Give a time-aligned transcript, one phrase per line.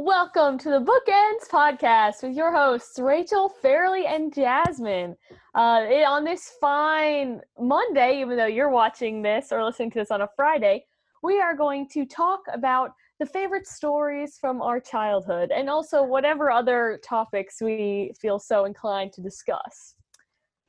[0.00, 5.16] Welcome to the Bookends podcast with your hosts, Rachel, Fairley, and Jasmine.
[5.56, 10.12] Uh, it, on this fine Monday, even though you're watching this or listening to this
[10.12, 10.84] on a Friday,
[11.24, 16.48] we are going to talk about the favorite stories from our childhood and also whatever
[16.48, 19.96] other topics we feel so inclined to discuss.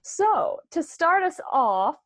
[0.02, 1.98] So, to start us off,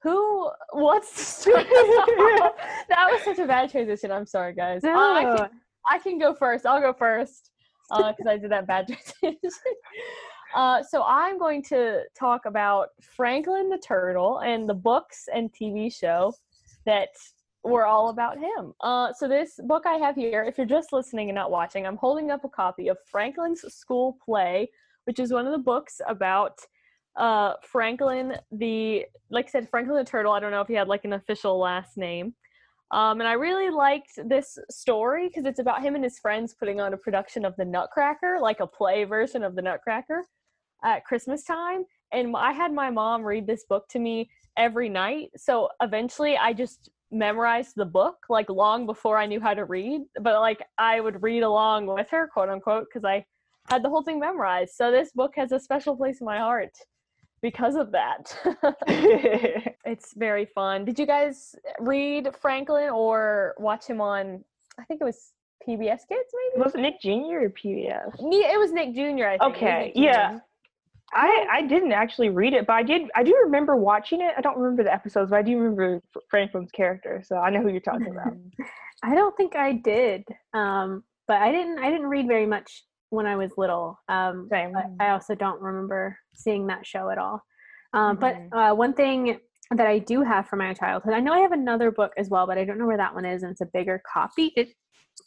[0.00, 1.72] who wants to start us
[2.40, 2.52] off?
[2.88, 4.10] That was such a bad transition.
[4.10, 4.82] I'm sorry, guys.
[4.82, 5.50] Uh, I, can,
[5.90, 6.64] I can go first.
[6.64, 7.50] I'll go first
[7.90, 8.86] because I did that bad
[9.20, 9.74] transition.
[10.54, 15.92] Uh, so I'm going to talk about Franklin the Turtle and the books and TV
[15.94, 16.32] show
[16.86, 17.10] that
[17.62, 18.72] were all about him.
[18.80, 21.96] Uh, so this book I have here, if you're just listening and not watching, I'm
[21.96, 24.70] holding up a copy of Franklin's School Play,
[25.04, 26.58] which is one of the books about
[27.16, 30.32] uh, Franklin the, like I said, Franklin the Turtle.
[30.32, 32.34] I don't know if he had like an official last name.
[32.92, 36.80] Um, and I really liked this story because it's about him and his friends putting
[36.80, 40.24] on a production of the Nutcracker, like a play version of the Nutcracker
[40.82, 41.84] at Christmas time.
[42.12, 45.30] And I had my mom read this book to me every night.
[45.36, 50.02] So eventually I just memorized the book like long before I knew how to read.
[50.20, 53.24] But like I would read along with her, quote unquote, because I
[53.68, 54.74] had the whole thing memorized.
[54.74, 56.76] So this book has a special place in my heart
[57.42, 58.36] because of that.
[59.84, 60.84] it's very fun.
[60.84, 64.44] Did you guys read Franklin or watch him on?
[64.78, 65.32] I think it was
[65.66, 66.64] PBS Kids, maybe.
[66.64, 67.44] was it Nick Jr.
[67.44, 68.16] or PBS?
[68.18, 69.26] Yeah, it was Nick Jr.
[69.26, 69.56] I think.
[69.56, 70.02] Okay, Jr..
[70.02, 70.38] yeah.
[71.12, 73.10] I I didn't actually read it, but I did.
[73.16, 74.32] I do remember watching it.
[74.36, 77.68] I don't remember the episodes, but I do remember Franklin's character, so I know who
[77.68, 78.32] you're talking about.
[79.02, 81.80] I don't think I did, um, but I didn't.
[81.80, 83.98] I didn't read very much when I was little.
[84.08, 84.72] Um, Same.
[84.98, 87.42] I also don't remember seeing that show at all.
[87.92, 88.20] Um, Mhm.
[88.50, 89.38] But uh, one thing
[89.72, 92.46] that I do have from my childhood, I know I have another book as well,
[92.46, 94.52] but I don't know where that one is, and it's a bigger copy.
[94.56, 94.70] It,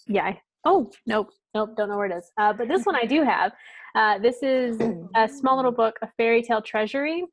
[0.07, 0.25] yeah.
[0.25, 2.31] I, oh, nope, nope, don't know where it is.
[2.37, 3.51] Uh, but this one I do have.
[3.95, 4.79] Uh, this is
[5.15, 7.23] a small little book, a fairy tale treasury,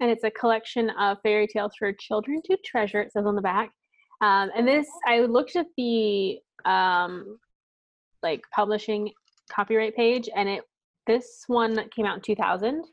[0.00, 3.00] and it's a collection of fairy tales for children to treasure.
[3.00, 3.70] It says on the back.
[4.20, 7.38] Um, and this, I looked at the um,
[8.22, 9.10] like publishing
[9.50, 10.62] copyright page, and it
[11.06, 12.84] this one came out in 2000.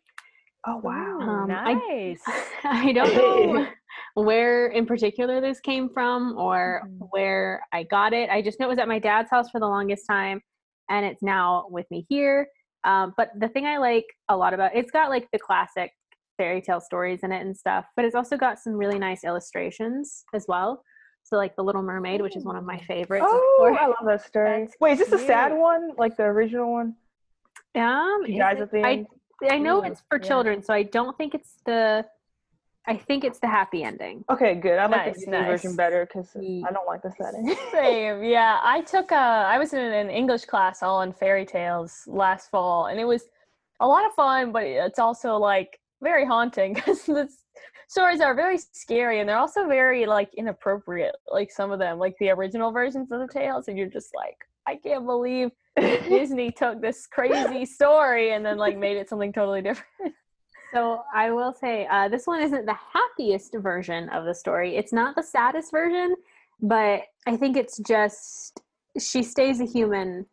[0.67, 1.17] Oh wow.
[1.22, 2.22] Um, I- nice.
[2.63, 3.67] I don't know
[4.16, 7.07] where in particular this came from or Mhm.
[7.11, 8.29] where I got it.
[8.29, 10.41] I just know it was at my dad's house for the longest time
[10.90, 12.47] and it's now with me here.
[12.84, 15.91] Um, but the thing I like a lot about it's got like the classic
[16.38, 20.25] fairy tale stories in it and stuff, but it's also got some really nice illustrations
[20.34, 20.84] as well.
[21.23, 23.25] So like the Little Mermaid, which is one of my favorites.
[23.27, 23.75] Oh.
[23.79, 24.65] I love that story.
[24.65, 26.95] That's Wait, is this the sad one, like the original one?
[27.75, 29.07] Um, He is dies it- at the I end.
[29.49, 30.27] I know Ooh, it's for yeah.
[30.27, 32.05] children, so I don't think it's the.
[32.87, 34.23] I think it's the happy ending.
[34.29, 34.77] Okay, good.
[34.77, 35.47] I like Nice, the Disney nice.
[35.47, 37.55] version better because I don't like the setting.
[37.71, 38.59] Same, yeah.
[38.63, 42.87] I took a, I was in an English class all on fairy tales last fall,
[42.87, 43.29] and it was
[43.79, 47.41] a lot of fun, but it's also like very haunting because the s-
[47.91, 51.16] stories are very scary and they're also very like inappropriate.
[51.29, 54.38] Like some of them, like the original versions of the tales, and you're just like,
[54.66, 59.62] I can't believe Disney took this crazy story and then like made it something totally
[59.62, 60.16] different.
[60.74, 64.78] So I will say uh, this one isn't the happiest version of the story.
[64.78, 66.16] It's not the saddest version,
[66.62, 68.62] but I think it's just
[68.97, 70.28] she stays a human,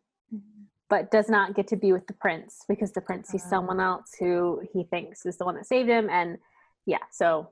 [0.88, 4.14] but does not get to be with the prince because the prince sees someone else
[4.16, 6.38] who he thinks is the one that saved him, and
[6.88, 7.50] yeah, so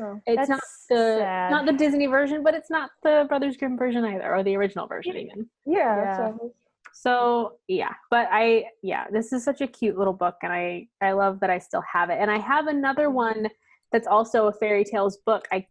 [0.00, 0.18] Oh.
[0.26, 1.50] it's not the sad.
[1.50, 4.86] not the Disney version, but it's not the Brothers Grimm version either, or the original
[4.86, 5.50] version even.
[5.66, 5.96] Yeah.
[5.96, 6.16] Yeah.
[6.16, 6.52] So,
[6.94, 11.12] So yeah, but I yeah, this is such a cute little book, and I I
[11.12, 12.18] love that I still have it.
[12.22, 13.48] And I have another one
[13.92, 15.46] that's also a fairy tales book.
[15.52, 15.66] I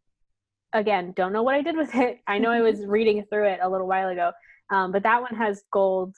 [0.73, 2.19] again don't know what I did with it.
[2.27, 4.31] I know I was reading through it a little while ago,
[4.71, 6.15] um, but that one has gold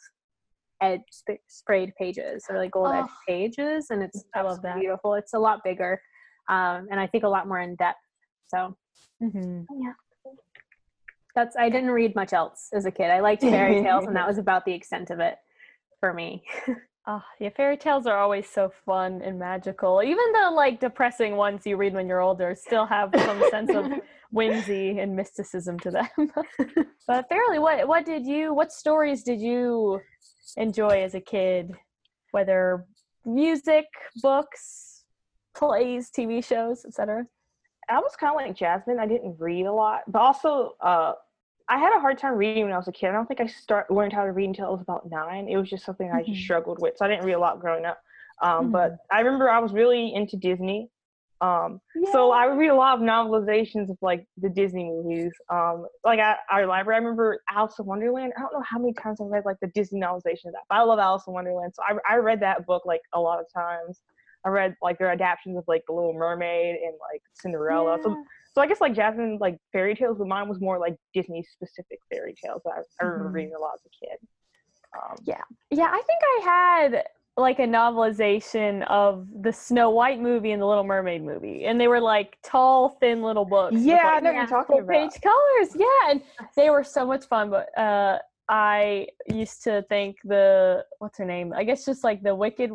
[0.81, 3.17] edge sp- sprayed pages or like gold edge Oh.
[3.29, 4.77] pages, and it's I love that.
[4.79, 5.13] beautiful.
[5.13, 6.01] It's a lot bigger,
[6.49, 7.99] um, and I think a lot more in depth.
[8.47, 8.75] So
[9.21, 9.61] Mm-hmm.
[11.35, 13.09] that's I didn't read much else as a kid.
[13.09, 15.37] I liked fairy tales, and that was about the extent of it
[15.99, 16.43] for me.
[17.07, 20.01] Oh, yeah, fairy tales are always so fun and magical.
[20.03, 23.85] Even the like depressing ones you read when you're older still have some sense of
[24.31, 26.31] whimsy and mysticism to them.
[27.07, 30.01] but Fairly, what what did you what stories did you
[30.57, 31.71] enjoy as a kid?
[32.31, 32.85] Whether
[33.25, 33.85] music,
[34.21, 34.92] books,
[35.55, 37.25] plays, TV shows, etc.
[37.89, 38.99] I was kind of like Jasmine.
[38.99, 41.13] I didn't read a lot, but also uh,
[41.69, 43.09] I had a hard time reading when I was a kid.
[43.09, 45.47] I don't think I start learned how to read until I was about nine.
[45.49, 46.43] It was just something I just Mhm.
[46.43, 47.99] struggled with, so I didn't read a lot growing up.
[48.41, 50.89] Um, But I remember I was really into Disney,
[51.41, 51.81] Um,
[52.13, 55.33] so I would read a lot of novelizations of like the Disney movies.
[55.49, 58.31] Um, like at our library, I remember Alice in Wonderland.
[58.37, 60.75] I don't know how many times I read like the Disney novelization of that, but
[60.75, 61.73] I love Alice in Wonderland.
[61.75, 64.01] So I, I read that book like a lot of times.
[64.45, 67.97] I read like their adaptations of like The Little Mermaid and like Cinderella.
[68.03, 68.15] So
[68.53, 71.99] so I guess like Jasmine like fairy tales, but mine was more like Disney specific
[72.11, 72.61] fairy tales.
[72.67, 73.33] I, I remember Mhm.
[73.33, 74.17] reading a lot as a kid.
[74.95, 75.41] Um, Yeah.
[75.71, 77.03] Yeah, I think I had
[77.35, 81.65] like a novelization of the Snow White movie and the Little Mermaid movie.
[81.65, 83.73] And they were like tall, thin little books.
[83.73, 84.89] with, yeah, I know you're talking about.
[84.93, 85.75] page colors.
[85.75, 86.11] Yeah.
[86.11, 86.21] And
[86.55, 87.49] they were so much fun.
[87.49, 88.19] But uh
[88.49, 91.53] I used to think the what's her name?
[91.55, 92.69] I guess just like the wicked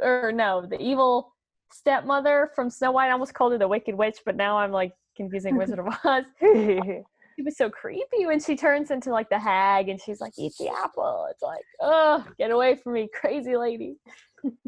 [0.00, 1.32] or no, the evil
[1.72, 3.08] stepmother from Snow White.
[3.08, 6.24] I almost called her the Wicked Witch, but now I'm like confusing Wizard of Oz.
[7.36, 10.54] She was so creepy when she turns into like the hag and she's like, eat
[10.58, 11.28] the apple.
[11.30, 13.96] It's like, oh, get away from me, crazy lady.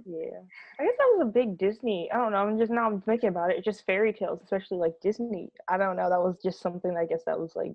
[0.04, 0.40] Yeah,
[0.80, 2.10] I guess that was a big Disney.
[2.12, 2.38] I don't know.
[2.38, 3.58] I'm just now I'm thinking about it.
[3.58, 5.50] It's just fairy tales, especially like Disney.
[5.68, 6.08] I don't know.
[6.08, 7.72] That was just something I guess that was like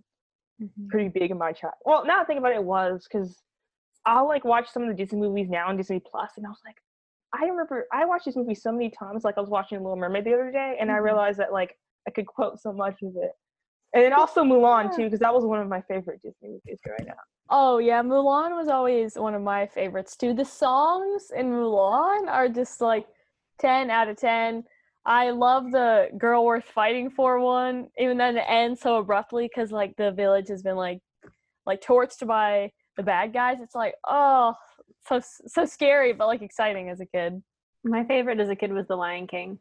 [0.61, 0.87] mm-hmm.
[0.89, 1.75] pretty big in my child.
[1.85, 3.41] Well, now I think about it, it was because
[4.05, 6.59] I'll like watch some of the Disney movies now on Disney Plus, and I was
[6.65, 6.75] like,
[7.33, 9.23] I remember I watched this movie so many times.
[9.23, 11.03] Like I was watching Little Mermaid the other day, and I Mhm.
[11.03, 11.77] realized that like
[12.07, 13.31] I could quote so much of it.
[13.93, 14.89] And then also Mulan Yeah.
[14.97, 17.17] too, because that was one of my favorite Disney movies growing up.
[17.49, 20.33] Oh yeah, Mulan was always one of my favorites too.
[20.33, 23.07] The songs in Mulan are just like
[23.59, 24.63] 10 out of 10.
[25.05, 29.71] I love the girl worth fighting for one, even though it ends so abruptly because
[29.71, 30.99] like the village has been like
[31.65, 33.57] like torched by the bad guys.
[33.61, 34.53] It's like, oh,
[35.07, 37.41] so so scary, but like exciting as a kid.
[37.83, 39.59] My favorite as a kid was The Lion King.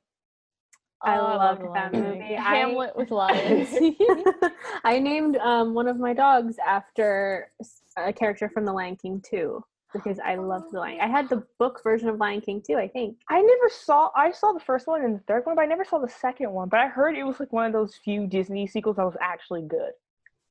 [1.05, 2.21] I Oh, love loved The that Lion King.
[2.21, 2.37] movie.
[2.37, 3.69] I- Hamlet with lions.
[4.85, 7.50] I named um, one of my dogs after
[7.97, 11.00] a character from The Lion King too, because I loved The Lion.
[11.00, 12.77] I had the book version of Lion King too.
[12.77, 13.17] I think.
[13.29, 14.11] I never saw.
[14.15, 16.53] I saw the first one and the third one, but I never saw the second
[16.53, 16.69] one.
[16.69, 19.62] But I heard it was like one of those few Disney sequels that was actually
[19.62, 19.91] good.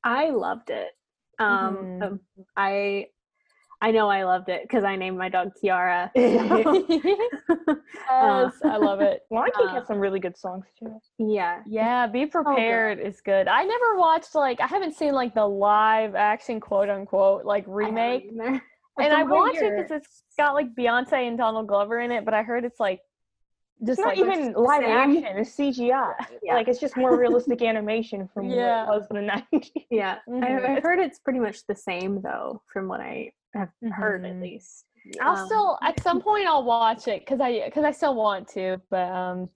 [0.04, 0.90] I loved it.
[1.38, 2.02] Um, Mhm.
[2.02, 2.20] um,
[2.56, 3.06] I
[3.82, 6.08] I know I loved it because I named my dog Kiara.
[6.14, 6.64] yes,
[8.64, 9.22] I love it.
[9.30, 11.00] Lion Uh, has some really good songs too.
[11.18, 13.48] yeah, Yeah, be prepared is good.
[13.48, 18.30] I never watched like I haven't seen like the live action quote unquote like remake,
[18.30, 18.62] I haven't either.
[18.94, 22.12] But and I one watched it because it's got like Beyonce and Donald Glover in
[22.12, 22.26] it.
[22.26, 23.00] But I heard it's like
[23.80, 25.24] It's just not even live same.
[25.24, 26.12] action; it's CGI.
[26.42, 26.54] Yeah.
[26.54, 28.86] Like it's just more realistic animation from Yeah.
[28.86, 29.70] what it was in the nineties.
[29.90, 30.44] Yeah, Mhm.
[30.44, 34.32] I, I've heard it's pretty much the same though, from what I have heard at
[34.36, 34.42] Mhm.
[34.42, 34.86] least.
[35.20, 38.46] I'll Um, still at some point I'll watch it because I because I still want
[38.48, 39.50] to, but um,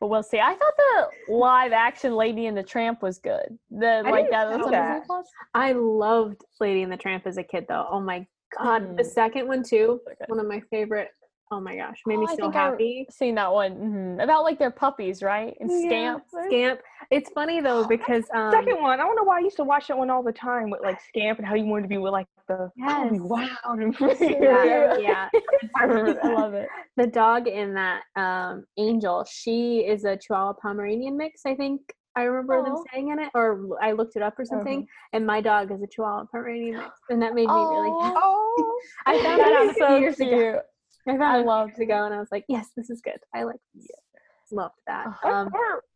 [0.00, 0.40] but we'll see.
[0.40, 3.58] I thought the live action Lady and the Tramp was good.
[3.70, 5.06] The like didn't that see was on that.
[5.54, 7.86] I loved Lady and the Tramp as a kid though.
[7.88, 8.26] Oh my
[8.58, 9.06] god, the Mhm.
[9.06, 10.00] second one too.
[10.06, 10.14] So.
[10.26, 11.10] One of my favorite.
[11.52, 13.06] Oh my gosh, made me Oh, so happy.
[13.10, 14.24] Seen that one mhm.
[14.24, 15.54] about like their puppies, right?
[15.60, 16.24] And Yeah, Scamp.
[16.48, 16.80] Scamp.
[17.10, 19.88] It's funny though because um, Second one, I don't know why I used to watch
[19.88, 22.12] that one all the time with like Scamp and how you wanted to be with
[22.12, 23.10] like the Yes.
[23.12, 24.38] wild and free.
[24.40, 25.28] yeah, yeah.
[25.76, 26.34] I remember I that.
[26.34, 26.68] love it.
[26.96, 31.80] the dog in that um angel she is a chihuahua pomeranian mix i think
[32.16, 35.08] i remember them saying in it or I looked it up or something Uh-huh.
[35.14, 38.80] and my dog is a chihuahua pomeranian mix and that made me really happy Oh,
[39.06, 40.28] i found that out a That's few so years cute.
[40.28, 40.60] ago
[41.06, 43.18] i found I it love years ago and i was like yes this is good
[43.34, 43.86] i like this
[44.50, 45.50] loved that Oh, um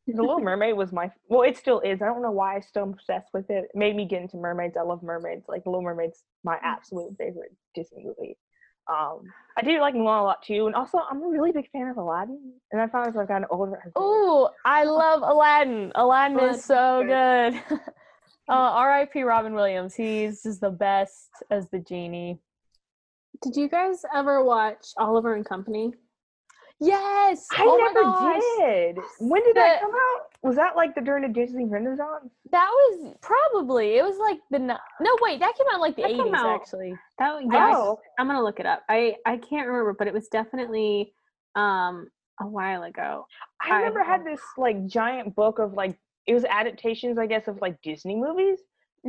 [0.07, 2.01] the Little Mermaid was my well, it still is.
[2.01, 3.65] I don't know why I'm still obsessed with it.
[3.65, 4.77] It made me get into mermaids.
[4.77, 5.47] I love mermaids.
[5.49, 8.39] Like the Little Mermaid's my absolute favorite Disney movie.
[8.89, 9.23] Um,
[9.57, 11.97] I do like Mulan a lot too, and also I'm a really big fan of
[11.97, 12.53] Aladdin.
[12.71, 15.91] And I found as I've gotten older, really- I love Aladdin.
[15.97, 17.61] Aladdin Aladdin's is so good.
[17.69, 17.81] good.
[18.49, 19.23] uh, R.I.P.
[19.23, 19.97] Robin Williams.
[19.97, 22.39] He's just the best as the genie.
[23.43, 25.93] Did you guys ever watch oliver and company
[26.79, 27.47] Yes.
[27.53, 28.99] I oh never did.
[29.19, 30.21] When did that come out?
[30.43, 32.31] Was that like the during the Disney Renaissance?
[32.53, 33.97] That was probably.
[33.97, 35.41] It was like the no wait.
[35.41, 36.95] That came out in like the That came eighties actually.
[37.19, 40.13] that yeah Oh, I, i'm gonna look it up i i can't remember but it
[40.13, 41.15] was definitely
[41.55, 42.09] um
[42.41, 43.27] a while ago
[43.63, 47.47] I I remember had this like giant book of like it was adaptations, I guess,
[47.49, 48.59] of like Disney movies.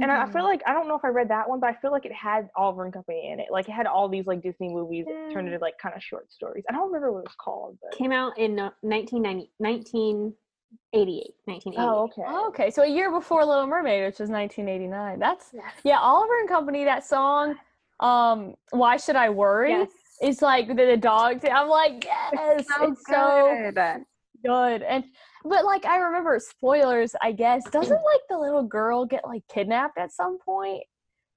[0.01, 1.73] And I, I feel like I don't know if I read that one, but I
[1.75, 3.47] feel like it had Oliver and Company in it.
[3.51, 6.31] Like it had all these like Disney movies that turned into like kind of short
[6.31, 6.63] stories.
[6.69, 11.75] I don't remember what it was called, but came out in no- 1990 1988 1988
[11.77, 12.23] oh okay.
[12.27, 15.19] Oh, okay, so a year before Little Mermaid, which was 1989.
[15.19, 16.83] That's yeah, Oliver and Company.
[16.83, 17.55] That song,
[17.99, 19.89] um, "Why Should I Worry?" yes
[20.19, 21.41] It's like the, the dog.
[21.41, 21.51] thing.
[21.51, 24.03] I'm like, yes, it's so good.
[24.43, 24.81] good.
[24.81, 25.03] And
[25.49, 27.15] but like I remember spoilers.
[27.21, 30.83] I guess doesn't like the little girl get like kidnapped at some point?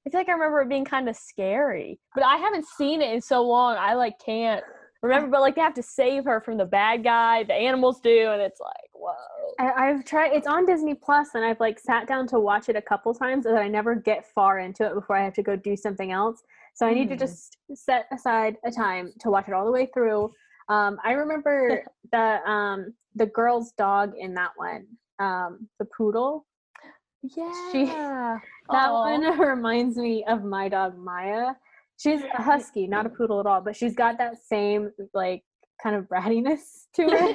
[0.07, 3.12] I feel like I remember it being kind of scary, but I haven't seen it
[3.12, 3.76] in so long.
[3.79, 4.64] I like can't
[5.02, 7.45] remember, but like they have to save her from the bad guy.
[7.45, 9.12] The animals do, and it's like, whoa.
[9.59, 10.33] I, I've tried.
[10.33, 13.45] It's on Disney Plus, and I've like sat down to watch it a couple times,
[13.45, 16.43] and I never get far into it before I have to go do something else.
[16.75, 17.19] So I need to Mm.
[17.19, 20.33] just set aside a time to watch it all the way through.
[20.71, 24.87] Um, I remember the um the girl's dog in that one,
[25.19, 26.47] um, the poodle.
[27.23, 27.53] Yeah.
[27.73, 27.85] she,
[28.71, 29.03] That Aw.
[29.03, 31.55] one reminds me of my dog Maya.
[31.99, 35.43] She's a husky, not a poodle at all, but she's got that same like
[35.83, 37.35] kind of brattiness to her,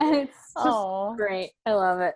[0.00, 1.14] and it's just Aw.
[1.14, 1.52] great.
[1.64, 2.14] I love it.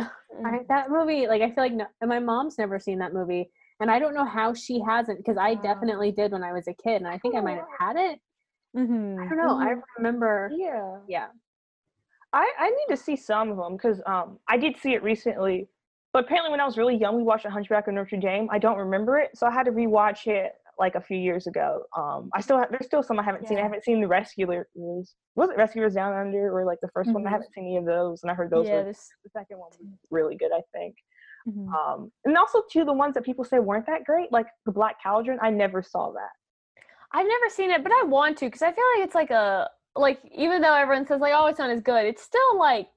[0.00, 0.08] Mm.
[0.44, 3.48] I, that movie, like, I feel like no, and my mom's never seen that movie,
[3.80, 6.74] and I don't know how she hasn't because I definitely did when I was a
[6.74, 8.18] kid, and I think I might have had it.
[8.78, 9.28] I Mhm.
[9.28, 9.58] don't know.
[9.60, 10.50] I remember.
[10.54, 10.98] Yeah.
[11.08, 11.28] Yeah.
[12.32, 15.66] I, I need to see some of them because um I did see it recently,
[16.12, 18.48] but apparently when I was really young we watched A Hunchback of Notre Dame.
[18.50, 21.82] I don't remember it, so I had to rewatch it like a few years ago.
[21.96, 23.58] Um, I still have, there's still some I haven't seen.
[23.58, 24.66] I haven't seen the Rescuers.
[25.34, 27.26] Was it Rescuers Down Under or like the 1st one?
[27.26, 27.32] I Mhm.
[27.32, 29.10] haven't seen any of those, and I heard those yeah, were this.
[29.24, 29.80] the second one was
[30.10, 30.52] really good.
[30.54, 30.94] I think.
[31.48, 31.72] mhm.
[31.74, 35.02] Um, and also too the ones that people say weren't that great, like the Black
[35.02, 35.38] Cauldron.
[35.42, 36.30] I never saw that.
[37.12, 39.68] I've never seen it, but I want to because I feel like it's like a
[39.96, 42.88] like even though everyone says like oh it's not as good, it's still like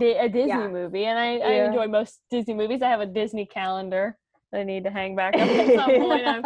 [0.00, 0.68] a Disney Yeah.
[0.68, 2.82] movie, and I, I enjoy most Disney movies.
[2.82, 4.16] I have a Disney calendar
[4.52, 6.26] that I need to hang back up at some point.
[6.26, 6.44] I'm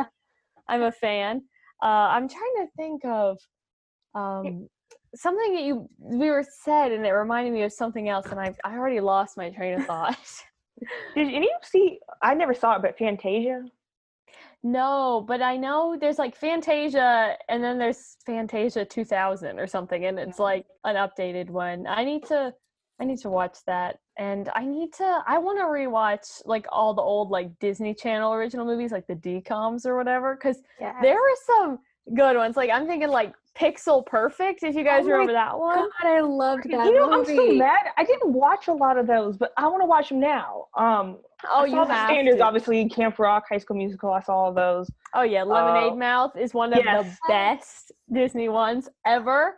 [0.68, 1.42] I'm a fan.
[1.82, 3.38] Uh, I'm trying to think of
[4.14, 4.68] um,
[5.14, 8.54] something that you we were said, and it reminded me of something else, and I
[8.64, 10.16] I already lost my train of thought.
[11.14, 11.98] Did any of you see?
[12.22, 13.64] I never saw it, but Fantasia.
[14.66, 20.18] No, but I know there's like Fantasia and then there's Fantasia 2000 or something and
[20.18, 21.86] it's like an updated one.
[21.86, 22.54] I need to
[22.98, 26.94] I need to watch that and I need to I want to rewatch like all
[26.94, 30.98] the old like Disney Channel original movies like the DComs or whatever cuz Yeah.
[31.02, 31.78] there were some
[32.14, 32.56] good ones.
[32.56, 35.76] Like I'm thinking like Pixel Perfect if you guys Oh remember that one.
[35.76, 37.32] God, I loved that you know, movie.
[37.38, 37.86] I'm so mad.
[37.98, 40.68] I didn't watch a lot of those, but I want to watch them now.
[40.74, 41.18] Um,
[41.50, 42.44] Oh, I you saw the have standards, to.
[42.44, 44.12] obviously, Camp Rock, High School Musical.
[44.12, 44.90] I saw all those.
[45.14, 49.56] Oh yeah, Lemonade Uh, Mouth is one of the best Disney ones ever.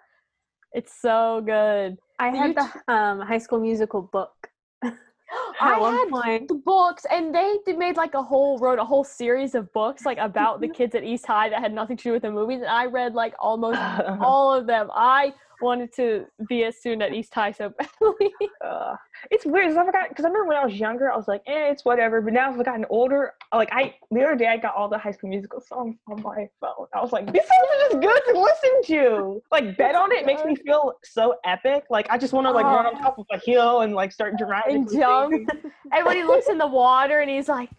[0.73, 1.97] It's so good.
[2.19, 4.33] I the had YouTube- the um, High School Musical book.
[5.61, 6.49] I one had point.
[6.49, 10.19] the books, and they made like a whole wrote a whole series of books like
[10.19, 12.69] about the kids at East High that had nothing to do with the movies, and
[12.69, 13.81] I read like almost
[14.21, 14.89] all of them.
[14.95, 18.33] I wanted to be a student at East High so badly.
[18.65, 18.97] uh,
[19.31, 19.69] it's weird.
[19.69, 21.85] 'cause I forgot because I remember when I was younger, I was like, "eh, it's
[21.85, 24.99] whatever." But now I've gotten older, like I the other day, I got all the
[24.99, 26.87] High School Musical songs on my phone.
[26.95, 30.27] I was like, "These songs are just good to listen to." Like, bet on it
[30.27, 31.85] makes me feel so epic.
[31.91, 34.37] Like I just want to like run on top of a hill and like start
[34.39, 35.33] dramatically and jump.
[35.93, 37.71] and when he looks in the water, and he's like.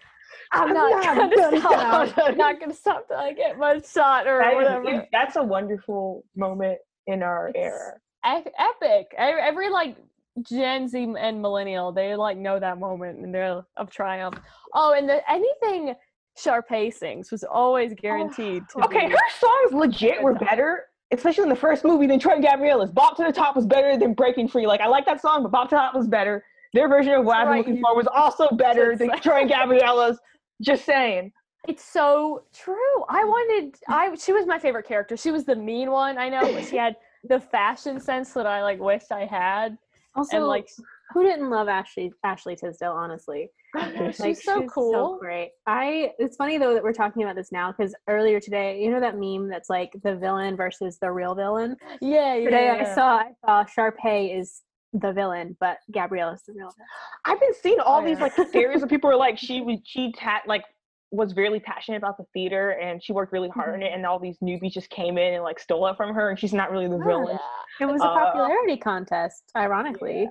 [0.53, 2.07] I'm I'm not, not gonna, stop.
[2.09, 4.89] stop." I'm not gonna stop till I get my shot or That is- whatever.
[4.89, 7.99] it- that's a wonderful moment in our It's- era.
[8.23, 9.13] epic.
[9.17, 9.95] Every, like
[10.43, 14.39] Gen Z and millennial, they like know that moment and they're of triumph.
[14.73, 15.95] Oh, and the anything
[16.37, 19.11] Sharpay sings was always guaranteed to Okay, be.
[19.13, 22.91] her songs legit were better, especially in the first movie than Troy and Gabriella's.
[22.91, 24.67] Bop to the Top was better than Breaking Free.
[24.67, 26.43] Like I like that song, but Bop to the Top was better.
[26.73, 30.19] Their version of what I've been looking for was also better than Troy and Gabriella's.
[30.61, 31.31] Just saying.
[31.67, 33.03] It's so true.
[33.09, 33.75] I wanted.
[33.89, 35.17] I she was my favorite character.
[35.17, 38.63] She was the mean one, I know, but she had the fashion sense that I
[38.63, 39.77] like wished I had.
[40.15, 40.67] Also, And like,
[41.13, 42.91] who didn't love Ashley Ashley Tisdale?
[42.93, 43.49] Honestly,
[44.07, 44.91] she's like so cool.
[44.93, 45.51] So great.
[45.67, 46.11] I.
[46.17, 49.17] It's funny though that we're talking about this now because earlier today, you know that
[49.19, 51.75] meme that's like the villain versus the real villain.
[52.01, 52.45] yeah, yeah.
[52.45, 52.87] Today yeah.
[52.89, 54.61] I saw I saw Sharpay is
[54.93, 56.87] the villain, but Gabriella's the real villain.
[57.25, 58.29] I've been seeing all Oh, these yeah.
[58.35, 60.63] like theories of people are like she was she had like
[61.11, 64.19] was really passionate about the theater and she worked really hard on it and all
[64.19, 66.87] these newbies just came in and like stole it from her and she's not really
[66.87, 67.39] the villain.
[67.79, 70.29] It was a Uh, popularity contest, ironically.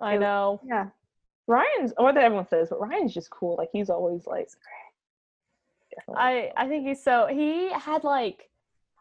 [0.00, 0.60] I know.
[0.64, 0.86] Yeah.
[1.48, 3.56] Ryan's or that everyone says, but Ryan's just cool.
[3.56, 4.48] Like he's always like
[6.14, 8.48] I I think he's so he had like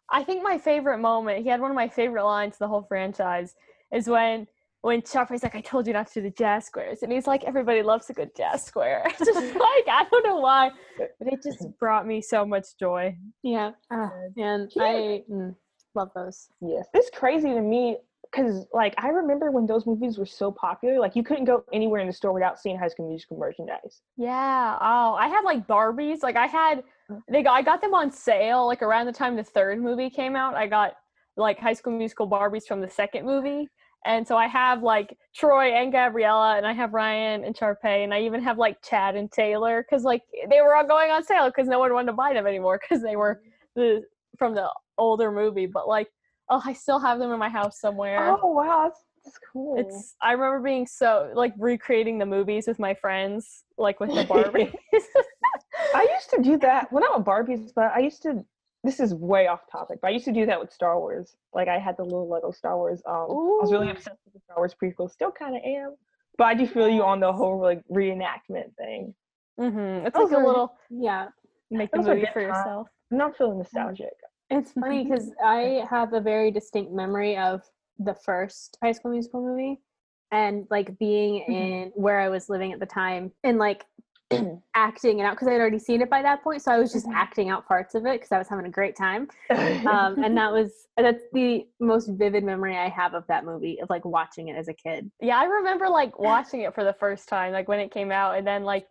[0.10, 3.56] I think my favorite moment, he had one of my favorite lines the whole franchise
[3.92, 4.48] is when
[4.86, 7.02] when Sharpay's like, I told you not to do the jazz squares.
[7.02, 9.04] And he's like, everybody loves a good jazz square.
[9.10, 13.18] It's just like, I don't know why, but it just brought me so much joy.
[13.42, 13.72] Yeah.
[13.90, 14.84] Uh, and Yeah.
[14.84, 15.56] I mm,
[15.96, 16.50] love those.
[16.62, 17.98] Yes, it's crazy to me
[18.32, 22.02] because like I remember when those movies were so popular, like you couldn't go anywhere
[22.02, 24.04] in the store without seeing High School Musical merchandise.
[24.18, 24.78] Yeah.
[24.80, 26.22] Oh, I had like Barbies.
[26.22, 26.84] Like I had,
[27.28, 30.36] they got, I got them on sale like around the time the third movie came
[30.36, 30.54] out.
[30.54, 30.94] I got
[31.38, 33.68] like High School Musical Barbies from the second movie.
[34.06, 38.14] And so I have like Troy and Gabriella, and I have Ryan and Sharpay, and
[38.14, 41.48] I even have like Chad and Taylor because like they were all going on sale
[41.48, 43.42] because no one wanted to buy them anymore because they were
[43.76, 43.82] mm-hmm.
[43.82, 44.04] the
[44.38, 45.66] from the older movie.
[45.66, 46.10] But like
[46.50, 48.38] Oh, I still have them in my house somewhere.
[48.42, 49.80] Oh wow, that's, that's cool.
[49.80, 54.24] It's I remember being so like recreating the movies with my friends, like with the
[54.30, 54.72] Barbies.
[55.96, 56.92] I used to do that.
[56.92, 58.46] Well, not with Barbies, but I used to.
[58.86, 61.36] This is way off topic, but I used to do that with Star Wars.
[61.54, 63.02] Like I had the little Lego Star Wars.
[63.08, 65.10] Um, I was really obsessed with the Star Wars prequel.
[65.10, 65.96] Still kind of am.
[66.38, 69.14] But I do feel you on the whole like reenactment thing.
[69.60, 70.06] mm-hmm.
[70.06, 71.30] It's Those like a little Yeah.
[71.72, 72.88] make the movie for yourself.
[73.12, 74.14] I'm not feeling nostalgic.
[74.50, 77.62] It's funny because I have a very distinct memory of
[78.00, 79.80] the first High School Musical movie,
[80.32, 83.86] and like being in where I was living at the time, and like
[84.76, 86.62] acting it out because I had already seen it by that point.
[86.62, 87.14] So I was just Mhm.
[87.16, 89.28] acting out parts of it because I was having a great time.
[89.88, 93.90] Um, and that was that's the most vivid memory I have of that movie of
[93.90, 95.12] like watching it as a kid.
[95.22, 98.38] Yeah, I remember like watching it for the first time, like when it came out,
[98.38, 98.88] and then like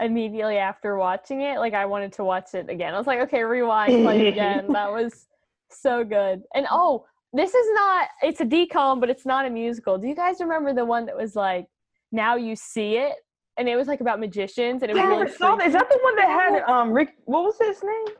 [0.00, 2.94] immediately after watching it, like I wanted to watch it again.
[2.94, 4.68] I was like, okay, rewind, play it again.
[4.72, 5.26] that was
[5.70, 6.42] so good.
[6.54, 9.98] And oh, this is not it's a DCOM, but it's not a musical.
[9.98, 11.66] Do you guys remember the one that was like
[12.10, 13.14] now you see it?
[13.58, 15.66] And it was like about magicians and it was Yeah, really saw that.
[15.66, 17.14] Is that the one that had um Rick?
[17.24, 18.14] What was his name?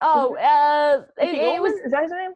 [0.00, 2.32] Oh, uh it, it was Is that his name?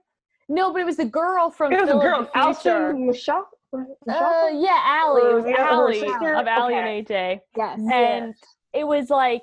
[0.48, 3.08] no, but it was the girl from It was a Phil of girl, the Alyson
[3.08, 3.44] Michalka.
[3.74, 5.22] Uh, yeah, Allie.
[5.30, 6.34] It was the other- her Allie sister?
[6.34, 6.98] of Allie Okay.
[6.98, 7.40] and AJ.
[7.56, 7.80] Yes.
[7.90, 8.34] and
[8.74, 9.42] it was like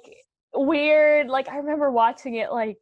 [0.56, 2.80] weird like i remember watching it like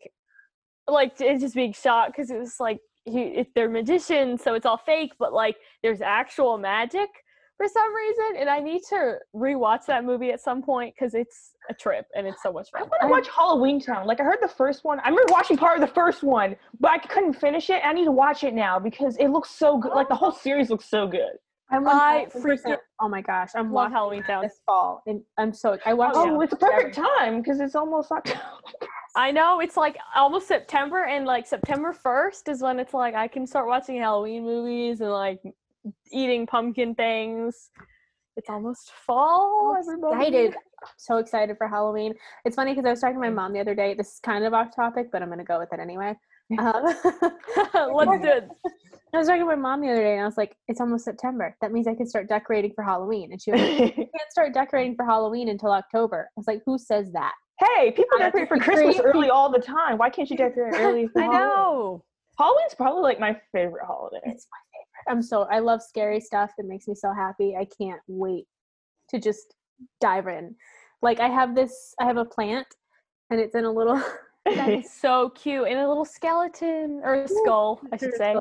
[0.87, 4.65] like it just being shocked because it was like he, if they're magicians so it's
[4.65, 7.09] all fake but like there's actual magic
[7.57, 11.51] for some reason and i need to rewatch that movie at some point because it's
[11.69, 12.81] a trip and it's so much fun.
[12.81, 14.07] I want to watch Halloween Town.
[14.07, 14.99] Like I heard the first one.
[15.01, 17.81] I remember watching part of the first one, but I couldn't finish it.
[17.83, 19.91] I need to watch it now because it looks so good.
[19.93, 21.33] Like the whole series looks so good.
[21.69, 25.53] I'm I freaking Oh my gosh, I'm love watching halloween town this fall, and I'm
[25.53, 26.15] so I watched.
[26.15, 28.39] Oh, it it's a perfect time because it's almost October.
[29.15, 33.27] i know it's like almost september and like september 1st is when it's like i
[33.27, 35.41] can start watching halloween movies and like
[36.11, 37.69] eating pumpkin things
[38.37, 40.55] it's almost fall I'm everybody excited.
[40.97, 42.13] So excited for Halloween.
[42.45, 43.95] It's funny because I was talking to my mom the other day.
[43.95, 46.15] This is kind of off topic, but I'm going to go with it anyway.
[46.59, 46.85] Um,
[47.93, 48.47] Let's do it.
[49.13, 51.03] I was talking to my mom the other day, and I was like, "It's almost
[51.03, 51.57] September.
[51.59, 54.53] That means I can start decorating for Halloween." And she was like, "You can't start
[54.53, 58.57] decorating for Halloween until October." I was like, "Who says that?" hey, people decorate for
[58.59, 59.97] Christmas early all the time.
[59.97, 61.07] Why can't you decorate early?
[61.13, 61.41] For I Halloween?
[61.41, 62.03] know.
[62.37, 64.21] Halloween's probably like my favorite holiday.
[64.25, 64.66] It's my favorite.
[65.09, 66.51] I'm so I love scary stuff.
[66.57, 67.55] It makes me so happy.
[67.55, 68.45] I can't wait
[69.09, 69.55] to just
[70.01, 70.55] dive in.
[71.01, 71.93] Like I have this.
[71.99, 72.67] I have a plant,
[73.29, 74.01] and it's in a little.
[74.55, 75.67] That is so cute.
[75.67, 78.33] And a little skeleton or a skull, I should say.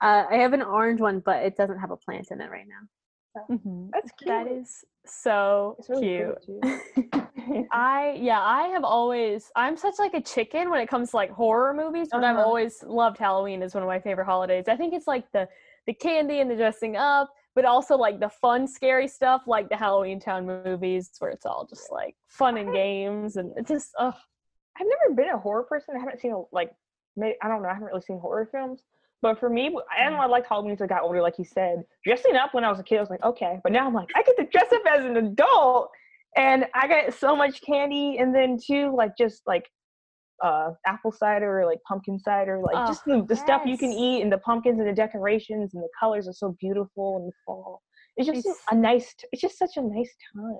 [0.00, 2.66] Uh, I have an orange one, but it doesn't have a plant in it right
[2.68, 3.44] now.
[3.50, 3.90] Mhm.
[3.92, 4.28] That's cute.
[4.28, 6.36] That is so really cute.
[6.46, 6.80] pretty,
[7.12, 7.66] too.
[7.72, 11.30] I yeah, I have always I'm such like a chicken when it comes to like
[11.30, 12.46] horror movies, but I've Uh-huh.
[12.46, 14.66] always loved Halloween as one of my favorite holidays.
[14.68, 15.48] I think it's like the
[15.86, 19.76] the candy and the dressing up, but also like the fun scary stuff like the
[19.76, 24.14] Halloween Town movies where it's all just like fun and games and it's just ugh.
[24.78, 25.94] I've never been a horror person.
[25.96, 26.72] I haven't seen a, like,
[27.16, 27.68] may I don't know.
[27.68, 28.82] I haven't really seen horror films.
[29.22, 30.04] But for me, I Mm.
[30.08, 30.18] don't know.
[30.20, 31.22] I liked Halloween until I got older.
[31.22, 33.60] Like you said, dressing up when I was a kid, I was like, okay.
[33.62, 35.90] But now I'm like, I get to dress up as an adult,
[36.36, 38.18] and I get so much candy.
[38.18, 39.70] And then too, like just like
[40.42, 43.92] uh apple cider or like pumpkin cider, like Oh, just the, the stuff you can
[43.92, 47.32] eat, and the pumpkins and the decorations and the colors are so beautiful in the
[47.46, 47.82] fall.
[48.16, 49.14] It's just It's- a nice.
[49.14, 50.58] T- it's just such a nice time.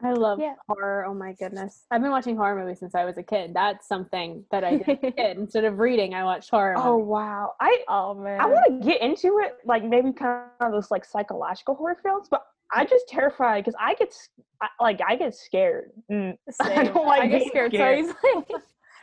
[0.00, 0.54] I love Yeah.
[0.68, 1.04] horror.
[1.08, 1.84] Oh my goodness.
[1.90, 3.52] I've been watching horror movies since I was a kid.
[3.52, 5.36] That's something that I did as a kid.
[5.38, 7.52] Instead of reading, I watched horror Oh wow!
[7.60, 8.40] I Oh man.
[8.40, 12.28] I want to get into it, like maybe kind of those like psychological horror films,
[12.30, 14.28] but I just terrified because I get s-
[14.62, 15.90] I, like I get scared.
[16.12, 16.36] Mm.
[16.60, 16.84] I Same.
[16.94, 18.04] don't like I get being scared, scared.
[18.06, 18.62] so easily.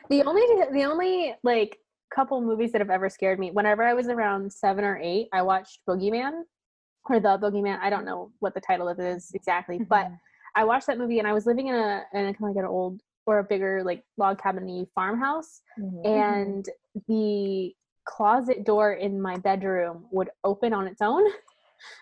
[0.09, 1.77] The only the only like
[2.13, 5.41] couple movies that have ever scared me, whenever I was around seven or eight, I
[5.41, 6.43] watched Boogeyman
[7.09, 7.79] or the Boogeyman.
[7.79, 10.11] I don't know what the title of it is exactly, but
[10.55, 12.63] I watched that movie and I was living in a in a kind of like
[12.63, 16.05] an old or a bigger like log cabiny farmhouse Mhm.
[16.05, 16.69] and
[17.07, 21.23] the closet door in my bedroom would open on its own.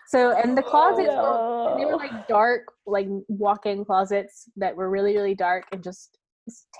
[0.06, 5.14] So and the closets were they were like dark, like walk-in closets that were really,
[5.14, 6.16] really dark and just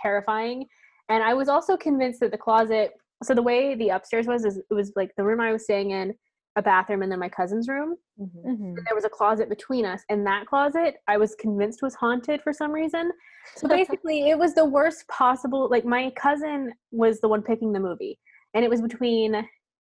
[0.00, 0.66] terrifying.
[1.08, 2.92] And I was also convinced that the closet.
[3.22, 5.90] So the way the upstairs was is it was like the room I was staying
[5.90, 6.14] in,
[6.56, 7.96] a bathroom, and then my cousin's room.
[8.20, 8.44] Mhm.
[8.44, 8.74] Mhm.
[8.84, 12.52] There was a closet between us, and that closet I was convinced was haunted for
[12.52, 13.12] some reason.
[13.56, 15.68] So basically, it was the worst possible.
[15.68, 18.18] Like my cousin was the one picking the movie,
[18.54, 19.32] and it was between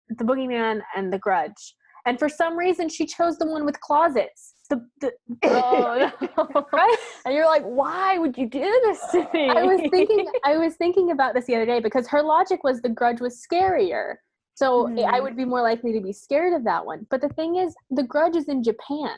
[0.08, 1.74] the Boogeyman and The Grudge.
[2.06, 4.54] And for some reason, she chose the one with closets.
[4.70, 5.12] The, the
[5.44, 6.66] Oh no.
[6.72, 6.97] right?
[7.24, 9.48] And you're like, why would you do this to me?
[9.50, 12.80] I was thinking I was thinking about this the other day because her logic was
[12.80, 14.14] the grudge was scarier.
[14.54, 15.22] So I- I Mhm.
[15.22, 17.06] would be more likely to be scared of that one.
[17.10, 19.16] But the thing is, The Grudge is in Japan.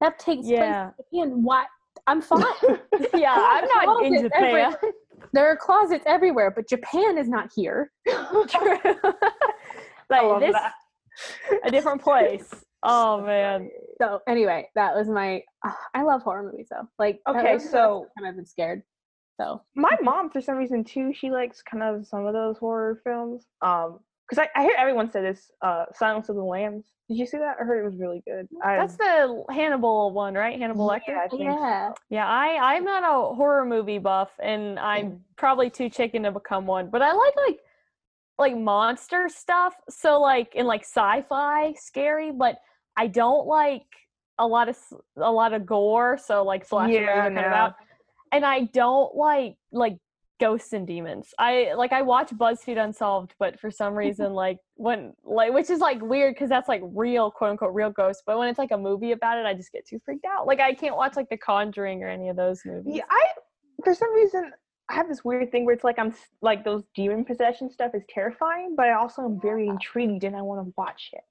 [0.00, 0.90] That takes Yeah.
[0.96, 1.42] place in Japan.
[1.42, 1.64] Why?
[2.06, 2.42] I'm fine.
[3.14, 4.42] Yeah, I'm not in Japan.
[4.42, 4.80] everywhere.
[5.32, 7.90] there are closets everywhere, but Japan is not here.
[8.06, 8.50] like
[10.40, 10.72] this, that.
[11.64, 12.52] a different place.
[12.82, 13.68] Oh man.
[14.00, 15.42] So anyway, that was my.
[15.64, 16.88] ah, I love horror movies though.
[16.98, 18.82] Like Okay, was the last so- time I've been scared.
[19.40, 23.00] So my mom for some reason too she likes kind of some of those horror
[23.04, 27.16] films um because I, I hear everyone say this uh silence of the lambs did
[27.16, 30.58] you see that i heard it was really good I, That's the Hannibal one, right?
[30.58, 31.08] Hannibal Lecter.
[31.08, 35.70] yeah, I think yeah, Yeah, I I'm not a horror movie buff, and I'm probably
[35.70, 36.90] too chicken to become one.
[36.90, 37.58] But I like like
[38.38, 39.74] like monster stuff.
[39.88, 42.58] So like in like sci-fi, scary, but
[43.00, 43.86] I don't like
[44.38, 44.76] a lot of
[45.16, 46.18] a lot of gore.
[46.18, 47.72] So like movies Yeah, are kind of
[48.32, 49.96] and I don't like like
[50.38, 51.32] ghosts and demons.
[51.38, 55.80] I like I watch BuzzFeed Unsolved, but for some reason like when like which is
[55.80, 58.22] like weird because that's like real quote unquote real ghosts.
[58.26, 60.46] But when it's like a movie about it, I just get too freaked out.
[60.46, 62.96] Like I can't watch like The Conjuring or any of those movies.
[62.96, 63.24] yeah i
[63.84, 64.52] for some reason
[64.90, 68.02] i have this weird thing where it's like i'm like those demon possession stuff is
[68.08, 71.24] terrifying but i also am very intrigued and i want to watch it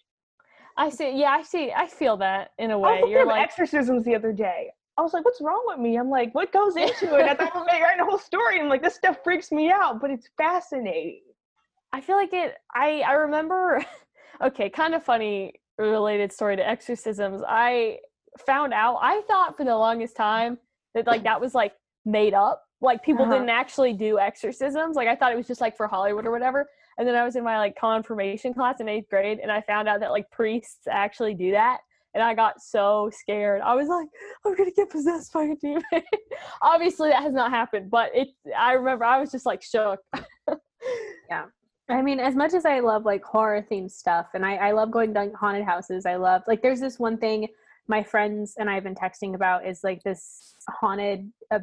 [0.79, 1.19] I see.
[1.19, 1.71] Yeah, I see.
[1.71, 3.01] I feel that in a way.
[3.01, 6.09] looking You're like, exorcisms the other day I was like, "What's wrong with me?" I'm
[6.09, 8.59] like, "What goes into it?" I thought we were writing a whole story.
[8.59, 11.21] I'm like, "This stuff freaks me out, but it's fascinating."
[11.93, 12.55] I feel like it.
[12.73, 13.83] I I remember.
[14.41, 17.41] Okay, kind of funny related story to exorcisms.
[17.45, 17.97] I
[18.45, 18.99] found out.
[19.01, 20.57] I thought for the longest time
[20.95, 21.73] that like that was like
[22.05, 22.63] made up.
[22.79, 23.33] Like people Uh-huh.
[23.33, 24.95] didn't actually do exorcisms.
[24.95, 26.69] Like I thought it was just like for Hollywood or whatever.
[26.99, 29.87] And then I was in my like confirmation class in eighth grade, and I found
[29.87, 31.79] out that like priests actually do that.
[32.13, 33.61] And I got so scared.
[33.61, 34.07] I was like,
[34.45, 35.83] I'm gonna get possessed by a demon.
[36.61, 38.27] Obviously, that has not happened, but it.
[38.57, 39.99] I remember I was just like shook.
[41.29, 41.45] Yeah.
[41.89, 44.91] I mean, as much as I love like horror themed stuff, and I, I love
[44.91, 47.47] going to haunted houses, I love like there's this one thing
[47.87, 51.59] my friends and I've been texting about is like this haunted uh,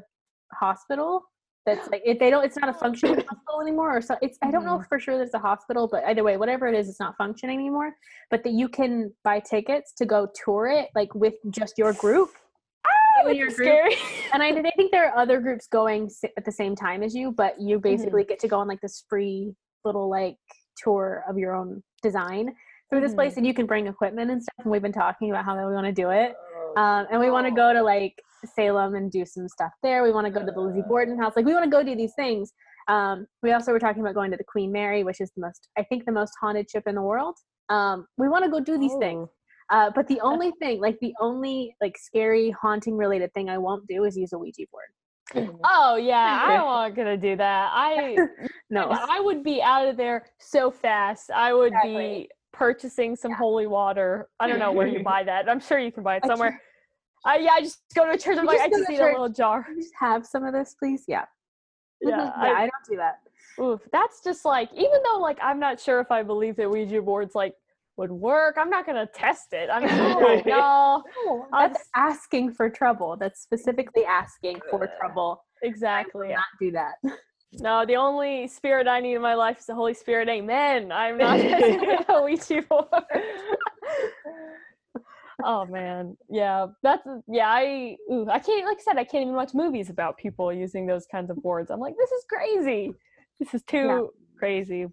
[0.53, 1.23] hospital
[1.67, 4.51] that's like if they don't it's not a functioning hospital anymore or so it's I
[4.51, 4.89] don't know mm.
[4.89, 7.59] for sure that it's a hospital, but either way, whatever it is, it's not functioning
[7.59, 7.93] anymore.
[8.31, 12.31] But that you can buy tickets to go tour it like with just your group.
[12.87, 13.97] Ah, and your group scary.
[14.33, 17.33] and I, I think there are other groups going at the same time as you,
[17.33, 17.83] but you mm-hmm.
[17.83, 19.53] basically get to go on like this free
[19.85, 20.37] little like
[20.83, 22.55] tour of your own design
[22.91, 23.19] through this mm-hmm.
[23.19, 24.55] place, and you can bring equipment and stuff.
[24.61, 26.35] And we've been talking about how we want to do it,
[26.77, 28.15] um, and we want to go to like
[28.55, 30.03] Salem and do some stuff there.
[30.03, 31.33] We want to go to the Lizzie Borden house.
[31.35, 32.53] Like we want to go do these things.
[32.89, 35.69] Um, we also were talking about going to the Queen Mary, which is the most,
[35.77, 37.35] I think, the most haunted ship in the world.
[37.69, 39.29] Um, we want to go do these things.
[39.71, 43.85] Uh, but the only thing, like the only like scary haunting related thing I won't
[43.89, 45.59] do is use a Ouija board.
[45.65, 47.71] Oh yeah, I'm not gonna do that.
[47.73, 48.17] I
[48.71, 48.89] No.
[48.91, 51.31] I would be out of there so fast.
[51.31, 51.95] I would Exactly.
[51.95, 54.29] be purchasing some holy water.
[54.41, 55.49] I don't know where you buy that.
[55.49, 56.61] I'm sure you can buy it somewhere.
[57.25, 58.39] I yeah, I just go to a church.
[58.39, 59.65] I'm like, I just need a little jar.
[59.65, 61.05] Can you just have some of this, please?
[61.09, 61.25] Yeah.
[62.01, 62.43] Yeah, mm-hmm.
[62.43, 63.21] yeah, I- I, don't do that.
[63.59, 67.01] Oof, that's just like even though like I'm not sure if I believe that Ouija
[67.03, 67.55] boards like
[67.97, 68.57] would work.
[68.59, 69.71] I'm not gonna test it.
[69.73, 69.83] I'm
[70.47, 73.17] no, No, that's just- asking for trouble.
[73.19, 75.43] That's specifically asking for trouble.
[75.63, 76.29] exactly.
[76.29, 76.95] Not do that.
[77.59, 80.29] No, the only spirit I need in my life is the Holy Spirit.
[80.29, 80.93] Amen.
[80.93, 82.87] I'm not testing with a Ouija board.
[85.45, 87.49] oh man, yeah, that's yeah.
[87.49, 90.87] I ooh, I can't like I said I can't even watch movies about people using
[90.87, 91.71] those kinds of boards.
[91.71, 92.93] I'm like, this is crazy.
[93.39, 94.87] This is too crazy.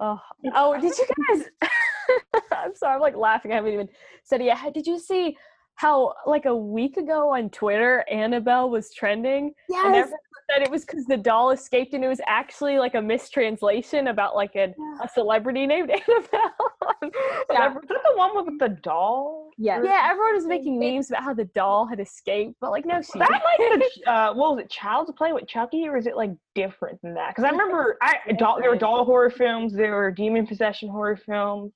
[0.00, 0.20] Oh,
[0.54, 1.44] oh, did you guys?
[2.52, 3.52] I'm sorry, I'm like laughing.
[3.52, 3.88] I haven't even
[4.24, 4.74] said it yet.
[4.74, 5.36] Did you see
[5.76, 9.52] how like a week ago on Twitter, Annabelle was trending?
[10.04, 10.12] And
[10.54, 14.08] everyone said it was because the doll escaped, and it was actually like a mistranslation
[14.08, 16.52] about like a, a celebrity named Annabelle.
[17.02, 17.12] And
[17.50, 17.64] Yeah.
[17.64, 19.50] everyone- Is that the one with the doll?
[19.56, 19.82] Yes.
[19.84, 23.18] yeah, everyone was making memes about how the doll had escaped, but like no, she
[23.18, 24.70] That like the uh, what was it?
[24.70, 27.28] Child's Play with Chucky, or is it like different than that?
[27.30, 31.16] Because I remember I doll, there were doll horror films, there were demon possession horror
[31.16, 31.72] films.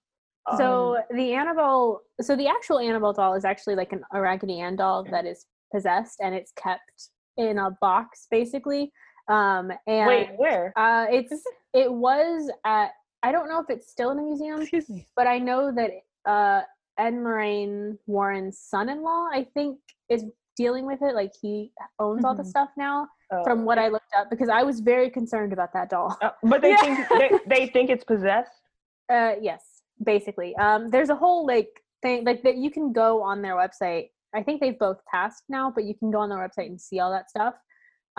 [0.57, 4.61] So Um, the Annabelle, so the actual Annabelle doll is actually like an, a Raggedy
[4.61, 8.93] Ann doll that is possessed, and it's kept in a box basically.
[9.29, 10.73] Um, and wait, where?
[10.77, 11.33] uh, it's
[11.75, 12.91] it was at
[13.23, 15.07] I don't know if it's still in a museum, Excuse me.
[15.17, 15.91] but I know that
[16.31, 16.63] uh,
[16.99, 20.25] Ed Lorraine Warren's son-in-law, I think, is
[20.57, 21.15] dealing with it.
[21.15, 22.47] Like he owns all the Mhm.
[22.55, 25.91] stuff now, Uh, from what I looked up, because I was very concerned about that
[25.91, 26.17] doll.
[26.23, 26.77] uh, but they Yeah.
[26.85, 28.63] think they, they think it's possessed.
[29.09, 30.57] Uh, yes, basically.
[30.57, 34.11] Um, there's a whole like thing like that you can go on their website.
[34.35, 37.01] I think they've both passed now, but you can go on their website and see
[37.01, 37.55] all that stuff,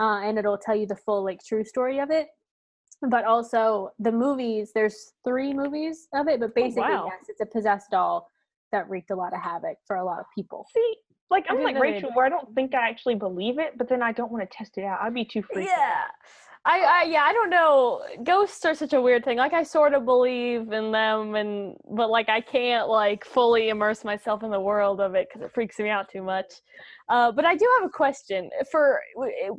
[0.00, 2.28] uh, and it'll tell you the full like true story of it.
[3.08, 4.72] but also the movies.
[4.74, 7.06] There's three movies of it, but basically, wow.
[7.06, 8.28] yes, it's a possessed doll
[8.72, 10.66] that wreaked a lot of havoc for a lot of people.
[10.74, 10.94] See,
[11.30, 14.02] like I I'm like Rachel, where I don't think I actually believe it, but then
[14.02, 15.00] I don't want to test it out.
[15.00, 16.10] I'd be too freaked out.
[16.66, 18.02] I, I yeah, I don't know.
[18.22, 19.38] Ghosts are such a weird thing.
[19.38, 24.04] Like I sort of believe in them and but like I can't like fully immerse
[24.04, 26.52] myself in the world of it cuz it freaks me out too much.
[27.08, 28.50] Uh, but I do have a question.
[28.70, 29.00] For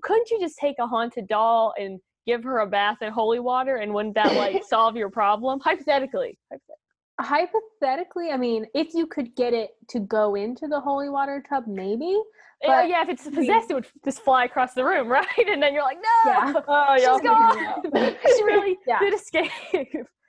[0.03, 3.77] couldn't you just take a haunted doll and give her a bath in holy water
[3.77, 6.37] and wouldn't that like solve your problem hypothetically?
[6.51, 6.80] Hypothetically.
[7.19, 11.65] Hypothetically, I mean, if you could get it to go into the holy water tub,
[11.67, 12.17] maybe.
[12.63, 15.25] Yeah, But- yeah, if it's possessed it would just fly across the room, right?
[15.47, 16.53] And then you're like, "No!" Yeah.
[16.67, 18.15] Oh, She's y'all figured it gone.
[18.37, 18.99] she really Yeah.
[18.99, 19.51] did escape.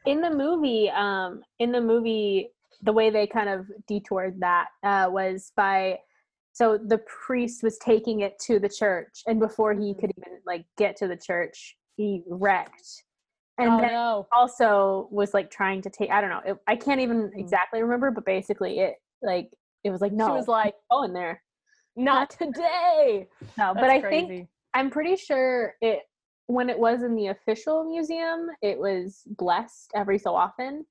[0.06, 2.48] in the movie um in the movie
[2.82, 5.96] the way they kind of detoured that uh was by
[6.52, 10.64] so the priest was taking it to the church and before he could even like
[10.76, 13.04] get to the church he wrecked
[13.58, 14.26] and oh then no.
[14.34, 17.38] also was like trying to take i don't know it, i can't even Mm.
[17.38, 19.50] exactly remember but basically it like
[19.84, 21.42] it was like no She was like, go in there
[21.96, 24.26] "Not today." no but i crazy.
[24.26, 26.00] think i'm pretty sure it
[26.46, 30.84] when it was in the official museum it was blessed every so often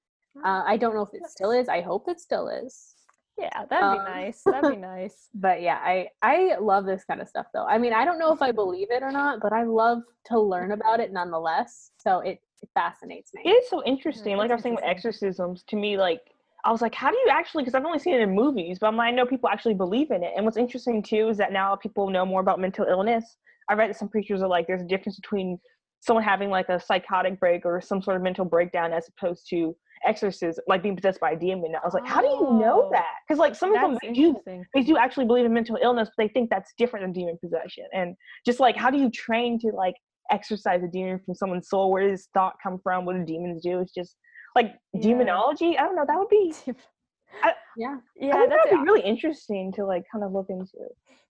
[0.46, 2.96] uh, i don't know if it still is i hope it still is
[3.38, 4.44] Yeah, that'd Um, be nice.
[4.46, 5.30] That'd be nice.
[5.34, 8.32] but yeah i i love this kind of stuff though i mean i don't know
[8.32, 12.20] if i believe it or not but i love to learn about it nonetheless so
[12.20, 12.40] it
[12.74, 14.34] fascinates me It is so interesting.
[14.36, 16.22] Mhm, Like I was saying with exorcisms, to me, like
[16.64, 17.64] I was like, how do you actually?
[17.64, 20.24] Because I've only seen it in movies, but I'm, I know people actually believe in
[20.24, 20.34] it.
[20.36, 23.38] And what's interesting too is that now people know more about mental illness.
[23.70, 25.60] I read that some preachers are like, there's a difference between
[26.02, 29.76] someone having like a psychotic break or some sort of mental breakdown as opposed to
[30.06, 31.74] exorcism, like being possessed by a demon.
[31.76, 33.16] I was like, how do you know Oh, that?
[33.28, 34.36] Because like some of them they do
[34.74, 37.86] they do actually believe in mental illness, but they think that's different than demon possession.
[37.94, 39.96] And just like, how do you train to like
[40.32, 41.92] exorcise a demon from someone's soul?
[41.92, 43.06] Where does thought come from?
[43.06, 43.80] What do demons do?
[43.80, 44.16] It's just
[44.56, 45.02] like Yeah.
[45.02, 45.78] demonology.
[45.78, 46.06] I don't know.
[46.08, 46.54] That would be.
[47.78, 50.72] yeah I Yeah, think that's that'd be really interesting to like kind of look into.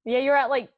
[0.06, 0.20] yeah.
[0.20, 0.70] You're at like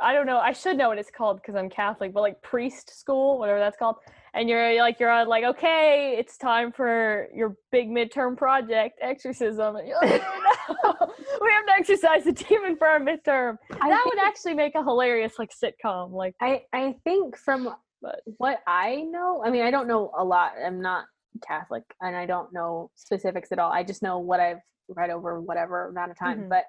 [0.00, 0.38] I don't know.
[0.38, 3.76] I should know what it's called because I'm Catholic, but like priest school, whatever that's
[3.76, 3.96] called.
[4.34, 9.74] And you're like you're on like okay, it's time for your big midterm project, exorcism.
[9.74, 10.06] Like, "Oh,
[10.84, 13.56] no, we have to exercise the demon for our midterm.
[13.80, 16.12] I that think- would actually make a hilarious like sitcom.
[16.12, 20.24] Like I I think from But- what I know, I mean, I don't know a
[20.24, 20.52] lot.
[20.64, 21.06] I'm not
[21.46, 23.72] Catholic, and I don't know specifics at all.
[23.72, 26.42] I just know what I've read over whatever amount of time.
[26.44, 26.48] Mhm.
[26.48, 26.64] But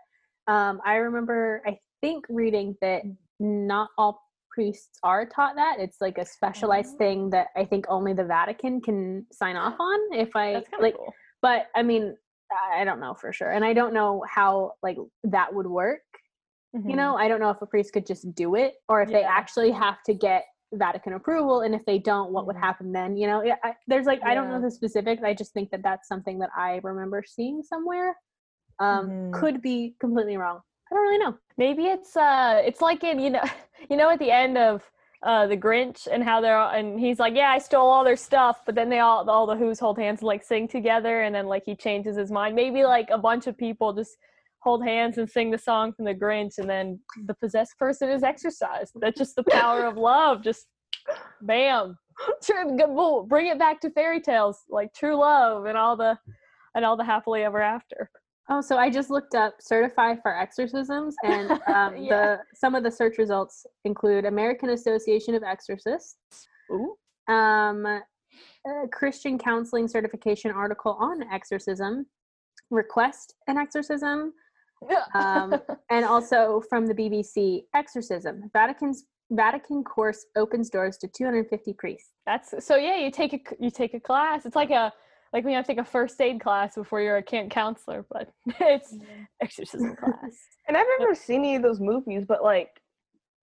[0.51, 3.03] um, I remember, I think, reading that
[3.39, 4.21] not all
[4.59, 5.77] priests are taught that.
[5.79, 6.97] It's like a specialized Oh.
[6.97, 9.99] thing that I think only the Vatican can sign off on.
[10.11, 11.13] If I like, cool.
[11.41, 12.17] but I mean,
[12.77, 16.01] I don't know for sure, and I don't know how like that would work
[16.87, 19.23] you know i don't know if a priest could just do it or if they
[19.23, 22.59] actually have to get vatican approval and if they don't what would Mhm.
[22.61, 25.71] happen then you know I, there's like i don't know the specifics i just think
[25.71, 28.15] that that's something that i remember seeing somewhere
[28.77, 29.33] um Mhm.
[29.33, 30.59] could be completely wrong
[30.91, 33.43] i don't really know Maybe it's uh it's like in you know
[33.89, 34.81] you know at the end of
[35.21, 38.15] uh the Grinch and how they're all, and he's like, Yeah, I stole all their
[38.15, 41.35] stuff, but then they all all the Whos hold hands and like sing together and
[41.35, 42.55] then like he changes his mind.
[42.55, 44.15] Maybe like a bunch of people just
[44.61, 48.23] hold hands and sing the song from the Grinch and then the possessed person is
[48.23, 48.93] exorcised.
[48.95, 50.41] That's just the power of love.
[50.41, 50.67] Just
[51.41, 51.97] bam.
[53.27, 56.17] Bring it back to fairy tales, like true love and all the
[56.73, 58.09] and all the happily ever after.
[58.49, 62.09] Oh so i just looked up Certify for exorcisms and um, Yeah.
[62.09, 66.95] the some of the search results include american association of exorcists Ooh.
[67.27, 68.01] um,
[68.67, 72.05] a Christian counseling certification article on exorcism,
[72.69, 74.33] request an exorcism,
[75.13, 75.55] um,
[75.89, 78.49] and also from the BBC, exorcism.
[78.53, 82.13] Vatican's Vatican course opens doors to 250 priests.
[82.25, 82.97] That's so yeah.
[82.97, 84.45] You take a you take a class.
[84.45, 84.91] It's like a
[85.33, 88.05] like when you have to take a first aid class before you're a camp counselor,
[88.11, 88.95] but it's
[89.41, 90.37] exorcism class.
[90.67, 92.69] And I've never seen any of those movies, but like,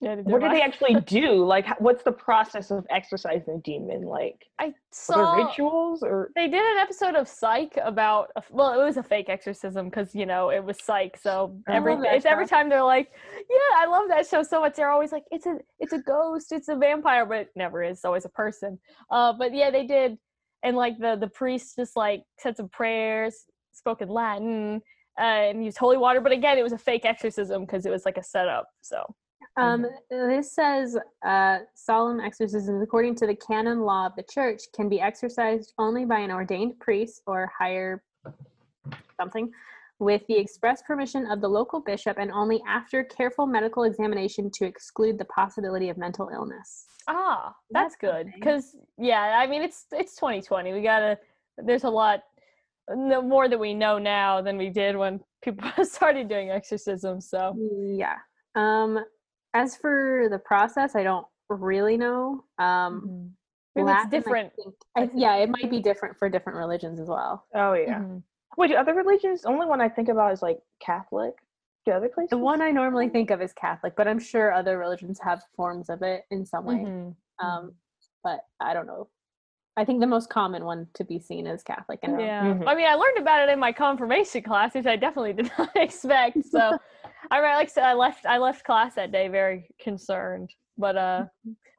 [0.01, 1.44] Yeah, what do they actually do?
[1.44, 4.03] Like, what's the process of exorcising a demon?
[4.03, 6.31] Like, I are there saw rituals or?
[6.35, 9.88] they did an episode of Psych about a f- well, it was a fake exorcism
[9.88, 11.16] because you know it was Psych.
[11.16, 13.12] So every love that it's every time they're like,
[13.49, 14.75] yeah, I love that show so much.
[14.77, 17.99] They're always like, it's a it's a ghost, it's a vampire, but it never is.
[17.99, 18.79] It's always a person.
[19.11, 20.18] Uh, but yeah, they did,
[20.66, 23.35] and like the the priest just like said some prayers,
[23.72, 24.83] spoke in Latin.
[25.18, 28.05] Uh, and used holy water, but again, it was a fake exorcism because it was
[28.05, 28.66] like a setup.
[28.83, 28.98] So
[29.57, 34.90] Um, this says uh, solemn exorcisms, according to the canon law of the church, can
[34.90, 38.02] be exercised only by an ordained priest or higher
[39.18, 39.50] something
[39.98, 44.66] with the express permission of the local bishop and only after careful medical examination to
[44.66, 46.85] exclude the possibility of mental illness.
[47.09, 48.33] Ah, that's, That's good.
[48.35, 50.73] Because yeah, I mean it's it's 2020.
[50.73, 51.19] We gotta.
[51.59, 52.21] There's a lot
[52.90, 57.29] no more that we know now than we did when people started doing exorcisms.
[57.29, 57.57] So
[57.90, 58.16] Yeah.
[58.55, 59.05] Um,
[59.55, 62.45] as for the process, I don't really know.
[62.59, 63.35] Um,
[63.77, 63.85] Mhm.
[63.85, 64.53] Latin, it's I different.
[64.57, 67.45] think- I- yeah, it might be different for different religions as well.
[67.55, 68.01] Oh yeah.
[68.01, 68.23] Mhm.
[68.57, 69.42] Wait, do other religions?
[69.42, 71.35] The only one I think about is like Catholic.
[71.87, 72.31] Do other places?
[72.31, 75.88] The one I normally think of is Catholic, but I'm sure other religions have forms
[75.88, 76.75] of it in some way.
[76.79, 77.14] Mhm.
[77.38, 77.77] Um,
[78.25, 79.09] but I don't know.
[79.77, 82.01] I think the most common one to be seen is Catholic.
[82.03, 82.42] And Yeah.
[82.55, 82.66] Mhm.
[82.66, 85.70] I mean, I learned about it in my confirmation class, which I definitely did not
[85.77, 86.44] expect.
[86.46, 86.59] So,
[87.31, 88.27] I mean, like I said, I left.
[88.27, 91.27] I left class that day very concerned, but uh,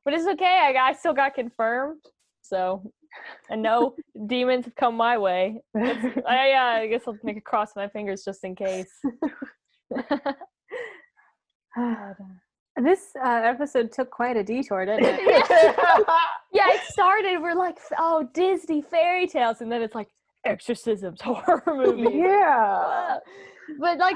[0.05, 0.73] but it's okay.
[0.73, 2.01] I I still got confirmed.
[2.43, 2.93] So,
[3.49, 3.95] and no
[4.27, 5.61] demons have come my way.
[5.75, 9.01] I uh, I guess I'll make a cross my fingers just in case.
[12.83, 15.19] this uh, episode took quite a detour, didn't it?
[16.53, 17.39] yeah, it started.
[17.41, 20.09] We're like, oh, Disney fairy tales, and then it's like
[20.45, 22.09] exorcisms, horror movies.
[22.13, 23.17] yeah.
[23.79, 24.15] but like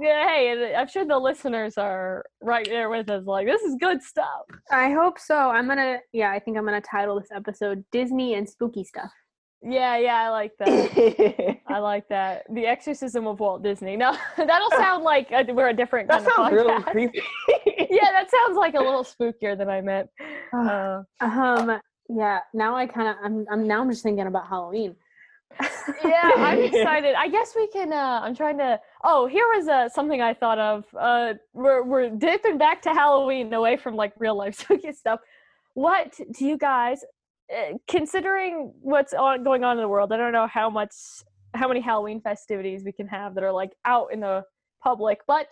[0.00, 4.00] yeah, hey i'm sure the listeners are right there with us like this is good
[4.00, 5.36] stuff I hope so.
[5.36, 9.10] I'm gonna, yeah, I think I'm gonna title this episode "Disney and Spooky Stuff."
[9.62, 11.60] Yeah yeah i like that.
[11.68, 12.44] I like that.
[12.52, 13.96] The exorcism of walt disney.
[13.96, 17.22] No that'll sound like a, we're a different that sounds really creepy.
[17.90, 20.08] yeah that sounds like a little spookier than i meant.
[20.52, 22.40] Uh, Um, yeah.
[22.52, 24.96] Now I kind of, I'm, I'm now I'm just thinking about Halloween.
[26.02, 27.14] yeah i'm excited.
[27.14, 30.58] I guess we can uh i'm trying to oh here was uh something i thought
[30.58, 30.84] of.
[30.98, 35.20] Uh we're, we're dipping back to halloween away from like real life spooky stuff.
[35.74, 37.04] What do you guys
[37.88, 40.94] considering what's on going on in the world i don't know how much
[41.54, 44.42] how many halloween festivities we can have that are like out in the
[44.82, 45.48] public but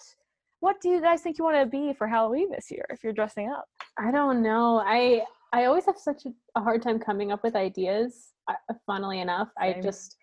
[0.61, 3.13] what do you guys think you want to be for halloween this year if you're
[3.13, 3.65] dressing up
[4.01, 4.83] I don't know.
[4.85, 8.33] I I always have such a, a hard time coming up with ideas.
[8.49, 8.55] Uh,
[8.87, 10.17] funnily enough, I just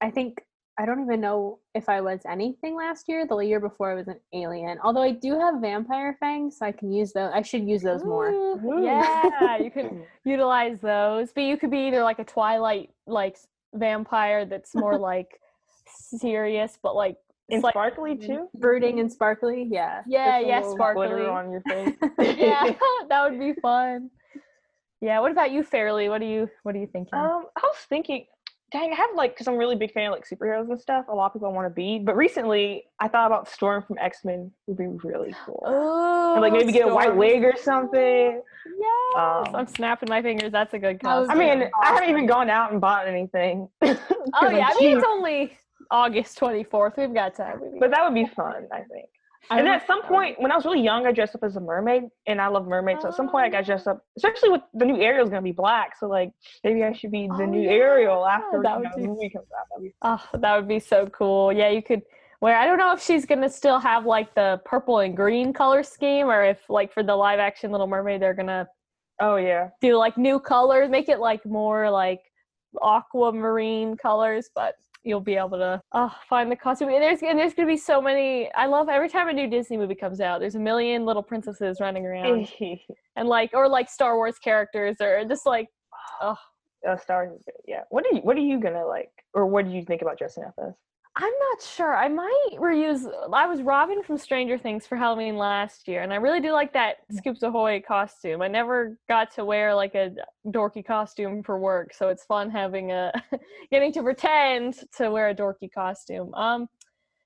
[0.00, 0.42] I think
[0.80, 3.26] I don't even know if I was anything last year.
[3.26, 4.78] The year before I was an alien.
[4.82, 7.30] Although I do have vampire fangs, so I can use those.
[7.34, 8.30] I should use those more.
[8.30, 8.82] Ooh, Ooh.
[8.84, 13.36] yeah you can utilize those but you could be either like a twilight like
[13.74, 15.38] vampire that's more like
[15.86, 17.16] serious but like
[17.50, 18.48] And slight- sparkly too.
[18.58, 19.68] Brooding and sparkly.
[19.70, 20.02] Yeah.
[20.06, 21.94] yeah yeah sparkly glitter on your face.
[22.38, 22.72] yeah
[23.10, 24.10] that would be fun
[25.02, 27.76] yeah what about you fairly what do you what are you thinking Um, I was
[27.88, 28.26] thinking,
[28.72, 31.06] dang, I have like, because I'm a really big fan of like superheroes and stuff.
[31.08, 34.24] A lot of people want to be, but recently I thought about Storm from X
[34.24, 35.62] Men would be really cool.
[35.66, 38.40] oh and like maybe get a white wig or something.
[38.78, 42.08] yes Um, i'm snapping my fingers that's a good That costume I mean, I haven't
[42.10, 43.68] even gone out and bought anything.
[43.82, 45.56] oh 'cause yeah I'm mean it's only
[45.90, 49.08] august 24th we've got time We've but that would be fun, I think.
[49.48, 52.04] And at some point, when I was really young, I dressed up as a mermaid,
[52.26, 53.02] and I love mermaids.
[53.02, 55.50] So at some point, I got dressed up, especially with the new Ariel's gonna be
[55.52, 55.96] black.
[55.98, 56.30] So like,
[56.62, 59.06] maybe I should be the Oh, new yeah, Ariel after that you know, the be-
[59.08, 59.66] movie comes out.
[59.70, 61.52] That'd be Oh, that would be so cool.
[61.52, 62.02] Yeah, you could
[62.40, 62.56] wear.
[62.56, 66.26] I don't know if she's gonna still have like the purple and green color scheme,
[66.28, 68.68] or if like for the live action Little Mermaid, they're gonna
[69.20, 69.70] Oh yeah.
[69.80, 72.20] do like new colors, make it like more like
[72.82, 74.48] aquamarine colors.
[74.54, 76.88] But you'll be able to oh, find the costume.
[76.88, 78.50] And there's and there's gonna be so many.
[78.52, 80.40] I love every time a new Disney movie comes out.
[80.40, 82.48] There's a million little princesses running around,
[83.16, 85.68] and like or like Star Wars characters, or just like
[86.20, 86.36] oh
[86.88, 87.42] uh, Star Wars.
[87.66, 87.82] Yeah.
[87.90, 90.44] What are you What are you gonna like, or what do you think about dressing
[90.44, 90.74] up as?
[91.16, 91.96] I'm not sure.
[91.96, 93.04] I might reuse.
[93.32, 96.72] I was Robin from Stranger Things for Halloween last year, and I really do like
[96.74, 98.42] that Scoops Ahoy costume.
[98.42, 100.12] I never got to wear like a
[100.46, 103.12] dorky costume for work, so it's fun having a
[103.72, 106.32] getting to pretend to wear a dorky costume.
[106.34, 106.68] Um,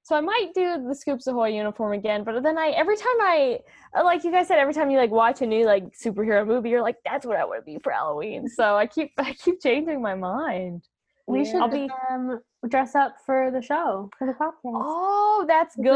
[0.02, 3.58] so I might do the Scoops Ahoy uniform again, but then I every time I
[4.02, 6.82] like you guys said, every time you like watch a new like superhero movie, you're
[6.82, 8.48] like, that's what I want to be for Halloween.
[8.48, 10.84] So I keep I keep changing my mind.
[11.26, 14.52] We should be- um, dress up for the show for the podcast.
[14.64, 15.86] Oh, that's good.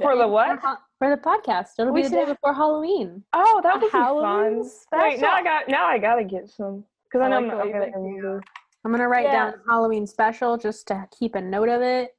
[0.00, 0.60] For the For what?
[0.98, 3.24] For the podcast, it'll We be the day before Halloween.
[3.32, 5.00] Oh, that A would be Halloween fun.
[5.02, 7.48] Wait, now I got now I gotta get some because I I know like I'm
[7.48, 8.42] the not way gonna remember.
[8.84, 9.32] I'm gonna write Yeah.
[9.50, 12.10] down Halloween special just to keep a note of it.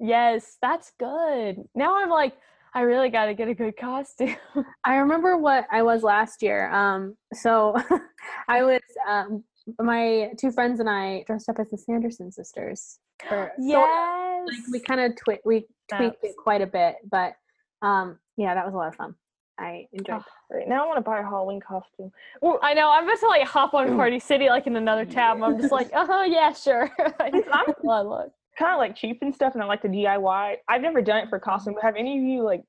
[0.00, 1.62] Yes, that's good.
[1.74, 2.34] Now I'm like,
[2.74, 4.34] I really got to get a good costume.
[4.84, 6.68] I remember what I was last year.
[6.72, 7.76] Um, so
[8.48, 9.44] I was um,
[9.80, 12.98] my two friends and I dressed up as the Sanderson sisters.
[13.28, 14.46] For, yes.
[14.46, 17.34] like we kind of twi- we tweaked it quite a bit, but
[17.82, 19.14] um, yeah, that was a lot of fun.
[19.58, 20.16] I enjoyed.
[20.20, 20.24] Oh,
[20.56, 22.10] Right now, I want to buy a Halloween costume.
[22.42, 22.90] Well, I know.
[22.90, 25.40] I'm about to like hop on Party City like in another tab.
[25.42, 26.90] I'm just like, uh huh, yeah, sure.
[27.20, 27.32] I'm-
[27.84, 28.32] look.
[28.58, 30.56] kind of like cheap and stuff, and I like to DIY.
[30.68, 32.62] I've never done it for costume, but have any of you like?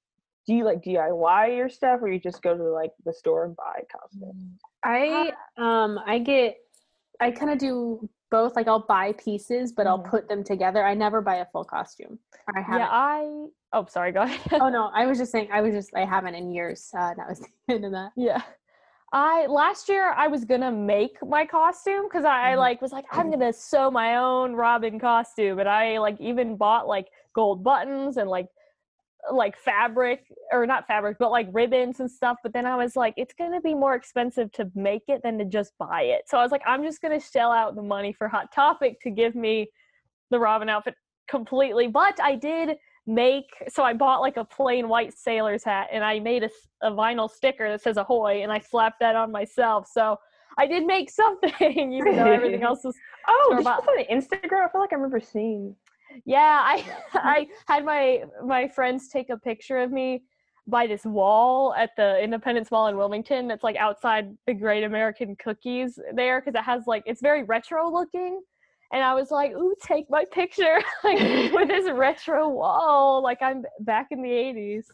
[0.47, 3.55] Do you like DIY your stuff, or you just go to like the store and
[3.55, 4.59] buy costumes?
[4.83, 6.57] I um I get
[7.22, 8.55] I kind of do both.
[8.55, 10.09] Like I'll buy pieces, but I'll Mhm.
[10.09, 10.84] put them together.
[10.86, 12.20] I never buy a full costume.
[12.55, 12.82] I haven't.
[12.82, 13.47] Yeah, I.
[13.74, 14.11] Oh, sorry.
[14.11, 14.61] Go ahead.
[14.61, 15.49] oh no, I was just saying.
[15.51, 16.91] I was just I haven't in years.
[16.97, 18.11] Uh, that was the end of that.
[18.16, 18.41] Yeah.
[19.13, 22.57] I last year I was gonna make my costume because I, I Mhm.
[22.57, 26.88] like was like I'm gonna sew my own Robin costume and I like even bought
[26.88, 28.47] like gold buttons and like
[29.32, 33.13] like fabric or not fabric but like ribbons and stuff but then I was like
[33.17, 36.43] it's gonna be more expensive to make it than to just buy it so I
[36.43, 39.67] was like I'm just gonna shell out the money for Hot Topic to give me
[40.32, 40.95] the Robin outfit
[41.28, 46.03] completely but I did make so I bought like a plain white sailor's hat and
[46.03, 46.49] I made a,
[46.82, 49.88] a vinyl sticker that says ahoy and I slapped that on myself.
[49.91, 50.17] So
[50.57, 52.95] I did make something even though everything else was
[53.28, 54.65] Oh, did you put on Instagram?
[54.65, 55.76] I feel like I remember seeing.
[56.26, 60.24] Yeah, I I had my my friends take a picture of me
[60.68, 65.36] by this wall at the Independence Mall in Wilmington that's like outside the Great American
[65.36, 68.41] Cookies there because it has like it's very retro looking.
[68.93, 71.20] And I was like, ooh, take my picture like
[71.53, 73.22] with this retro wall.
[73.22, 74.86] Like I'm back in the 80s.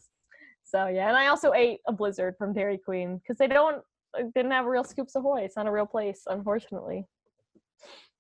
[0.63, 3.82] So yeah, and I also ate a blizzard from Dairy Queen because they don't
[4.17, 5.41] uh, didn't have real Scoops Ahoy.
[5.41, 7.05] It's not a real place, unfortunately.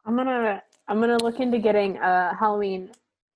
[0.05, 2.89] I'm gonna I'm gonna look into getting a Halloween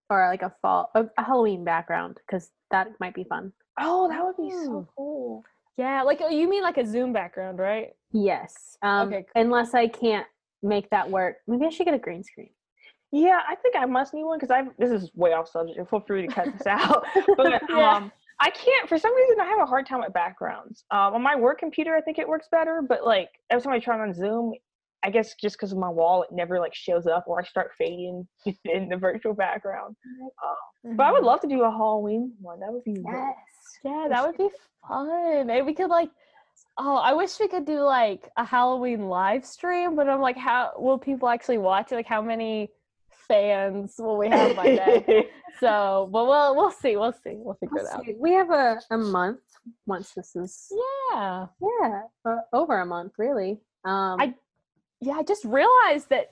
[0.09, 3.51] or like a fall a, a Halloween background because that might be fun.
[3.79, 5.43] Oh, that would be so cool.
[5.77, 7.93] Yeah, like oh, you mean like a Zoom background, right?
[8.11, 8.77] Yes.
[8.81, 10.25] Um, Okay, Unless I can't
[10.63, 12.49] make that work, maybe I should get a green screen.
[13.11, 14.63] Yeah, I think I must need one because I.
[14.77, 15.89] This is way off subject.
[15.89, 17.05] Feel free to cut this out.
[17.37, 17.89] But Yeah.
[17.95, 18.89] um, I can't.
[18.89, 20.83] For some reason, I have a hard time with backgrounds.
[20.91, 22.81] Um, on my work computer, I think it works better.
[22.81, 24.53] But like every time I try it on Zoom,
[25.05, 27.71] I guess just because of my wall, it never like shows up, or I start
[27.77, 28.27] fading
[28.65, 29.95] in the virtual background.
[30.83, 32.59] But I would love to do a Halloween one.
[32.59, 33.33] That would be really
[33.83, 34.49] Yeah, that would be
[34.87, 35.45] fun.
[35.47, 36.09] Maybe we could like
[36.77, 40.71] oh, I wish we could do like a Halloween live stream, but I'm like how
[40.77, 41.95] will people actually watch it?
[41.95, 42.71] Like how many
[43.27, 45.23] fans will we have by then?
[45.59, 46.95] so, but we'll we'll see.
[46.97, 47.35] We'll see.
[47.35, 48.05] We'll figure it Let's out.
[48.05, 49.39] see, We have a, a month
[49.85, 50.71] once this is
[51.11, 51.45] Yeah.
[51.61, 53.59] yeah uh, over a month really.
[53.85, 54.33] Um, I-
[55.01, 56.31] Yeah, I just realized that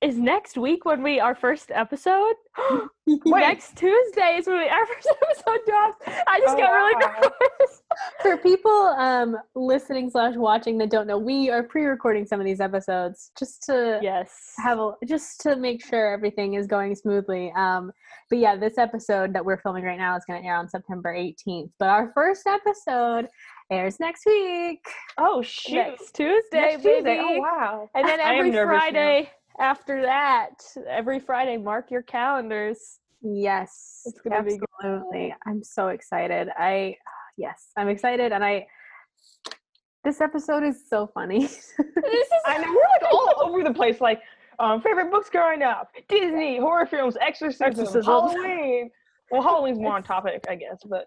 [0.00, 2.34] is next week when we our first episode.
[3.06, 5.96] next Tuesday is when we, our first episode drops.
[6.26, 7.20] I just Oh, got really wow.
[7.22, 7.82] nervous.
[8.22, 12.60] For people um, listening slash watching that don't know, we are pre-recording some of these
[12.60, 14.52] episodes just to Yes.
[14.58, 17.52] have a, just to make sure everything is going smoothly.
[17.56, 17.90] Um,
[18.30, 21.14] but yeah, this episode that we're filming right now is going to air on September
[21.14, 21.70] 18th.
[21.78, 23.28] But our first episode
[23.74, 24.84] airs next week.
[25.18, 25.74] Oh shoot!
[25.74, 26.96] next Tuesday, Next baby.
[26.96, 27.20] Tuesday.
[27.22, 27.90] Oh wow!
[27.94, 28.78] And then every nervous now.
[28.78, 30.50] Friday after that,
[30.88, 32.98] every Friday, mark your calendars.
[33.22, 34.66] Yes, It's gonna be good.
[34.82, 35.34] absolutely.
[35.46, 36.48] I'm so excited.
[36.56, 36.96] I
[37.36, 38.66] yes, I'm excited, and I.
[40.04, 41.40] This episode is so funny.
[41.46, 44.00] This is I know we're like all over the place.
[44.02, 44.20] Like,
[44.58, 48.02] um, favorite books growing up: Disney, horror films, exorcism, Exorcism.
[48.04, 48.90] Halloween.
[49.30, 51.06] Well, Halloween's more on topic, I guess, but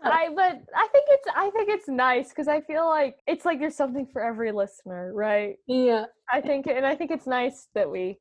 [0.12, 3.58] I but I think it's I think it's nice because I feel like it's like
[3.60, 5.56] there's something for every listener, right?
[5.66, 6.04] yeah.
[6.32, 8.18] I think and I think it's nice that we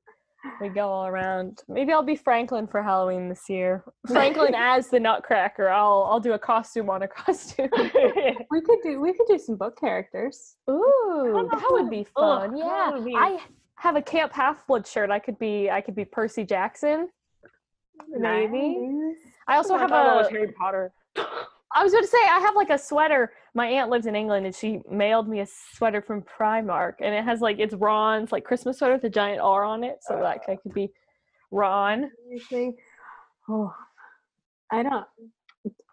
[0.61, 1.63] we go all around.
[1.67, 3.83] Maybe I'll be Franklin for Halloween this year.
[4.07, 5.69] Franklin as the Nutcracker.
[5.69, 7.69] I'll I'll do a costume on a costume.
[8.51, 10.55] We could do we could do some book characters.
[10.69, 12.51] Ooh, that would be oh, fun.
[12.51, 13.39] that yeah, be- I
[13.75, 15.11] have a Camp Half Blood shirt.
[15.11, 17.09] I could be I could be Percy Jackson.
[18.07, 18.77] Maybe.
[18.79, 19.17] Nice.
[19.47, 20.31] I also Oh, have was a.
[20.31, 20.93] Harry Potter.
[21.75, 23.31] I was going to say I have like a sweater.
[23.53, 27.23] My aunt lives in England, and she mailed me a sweater from Primark, and it
[27.23, 30.47] has like it's Ron's like Christmas sweater with a giant R on it, so like
[30.49, 30.89] I could be
[31.51, 32.11] Ron.
[33.47, 33.73] Oh,
[34.71, 35.05] I don't.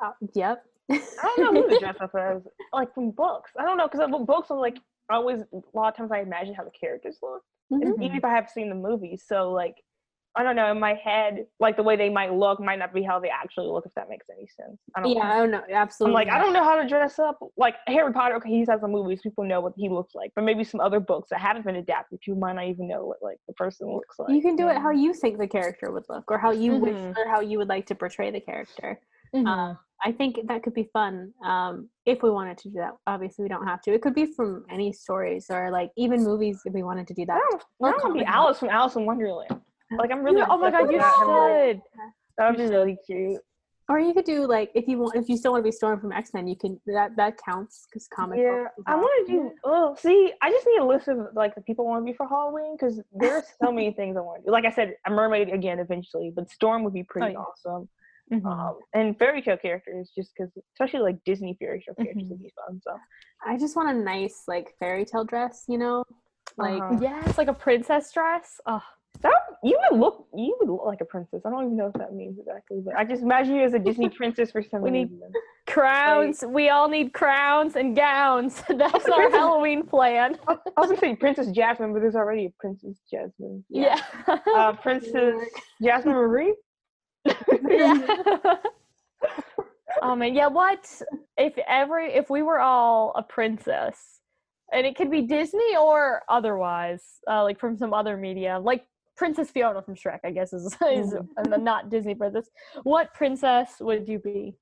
[0.03, 0.65] Uh, yep.
[0.91, 1.01] I
[1.37, 3.51] don't know who to dress up as, like from books.
[3.59, 4.77] I don't know because books are like
[5.11, 5.41] always.
[5.41, 7.83] A lot of times I imagine how the characters look, Mhm.
[7.83, 9.25] and even if I have seen the movies.
[9.27, 9.77] So like,
[10.37, 10.71] I don't know.
[10.71, 13.69] In my head, like the way they might look might not be how they actually
[13.69, 13.87] look.
[13.87, 14.79] If that makes any sense.
[14.95, 15.31] I don't Yeah, know.
[15.31, 15.57] I don't know.
[15.59, 15.75] Absolutely.
[15.75, 16.15] I'm Absolutely.
[16.15, 17.39] like, I don't know how to dress up.
[17.57, 20.33] Like Harry Potter, okay, he's had some movies, people know what he looks like.
[20.37, 23.19] But maybe some other books that haven't been adapted, people might not even know what
[23.23, 24.31] like the person looks like.
[24.31, 26.95] You can do it how you think the character would look, or how you wish,
[26.95, 27.17] Mhm.
[27.17, 29.01] or how you would like to portray the character.
[29.35, 29.47] Mm-hmm.
[29.47, 29.75] Uh,
[30.05, 32.93] I think that could be fun um, if we wanted to do that.
[33.07, 33.95] Obviously, we don't have to.
[33.95, 37.23] It could be from any stories or like even movies if we wanted to do
[37.23, 37.41] I that.
[37.51, 39.63] don't, Or I want to be Alice from Alice in Wonderland.
[39.91, 40.43] Like I'm really.
[40.49, 41.81] oh my god, you should.
[42.39, 43.41] That would be really cute.
[43.89, 46.01] Or you could do like if you want if you still want to be Storm
[46.01, 48.41] from X Men, you can that that counts because comic.
[48.41, 49.53] Yeah, I want to do.
[49.65, 52.17] Oh, see, I just need a list of like the people I want to be
[52.17, 54.51] for Halloween because there's so many things I want to do.
[54.53, 57.39] Like I said, a mermaid again eventually, but Storm would be pretty yeah.
[57.39, 57.89] awesome.
[58.33, 58.45] Mhm.
[58.45, 62.31] Um, and fairy tale characters, just because, especially like Disney fairy tale characters, Mhm.
[62.31, 62.81] would be fun.
[62.83, 62.99] So
[63.47, 66.03] I just want a nice like fairy tale dress, you know,
[66.59, 66.99] like Uh-huh.
[67.01, 68.61] yes, like a princess dress.
[68.67, 68.83] Oh,
[69.23, 71.43] that you would look, you would look like a princess.
[71.45, 73.79] I don't even know what that means exactly, but I just imagine you as a
[73.79, 75.33] Disney princess for some We need- reason.
[75.67, 76.45] crowns.
[76.47, 78.63] We all need crowns and gowns.
[78.69, 80.37] That's our Halloween plan.
[80.49, 83.65] I was gonna say Princess Jasmine, but there's already a Princess Jasmine.
[83.71, 84.01] Yeah.
[84.27, 85.35] Uh, Princess
[85.83, 86.55] Jasmine Marie.
[87.69, 88.57] yeah.
[90.03, 90.47] oh man, yeah.
[90.47, 90.91] What
[91.37, 94.21] if every if we were all a princess,
[94.73, 98.85] and it could be Disney or otherwise, uh, like from some other media, like
[99.17, 102.49] Princess Fiona from Shrek, I guess is is a not Disney princess.
[102.83, 104.55] What princess would you be,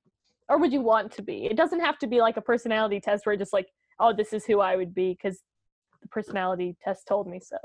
[0.49, 1.45] or would you want to be?
[1.45, 3.67] It doesn't have to be like a personality test where you're just like,
[3.99, 5.41] oh, this is who I would be because
[6.01, 7.57] the personality test told me so.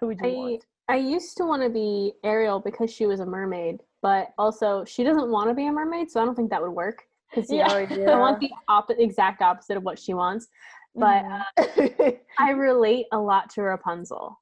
[0.00, 0.66] Who would you I want?
[0.88, 5.04] I used to want to be Ariel because she was a mermaid, but also she
[5.04, 7.04] doesn't want to be a mermaid, so I don't think that would work.
[7.30, 7.66] Because Yeah.
[8.08, 10.48] I want the opposite, exact opposite of what she wants.
[10.94, 11.46] But Mhm.
[11.58, 14.38] uh, I relate a lot to Rapunzel.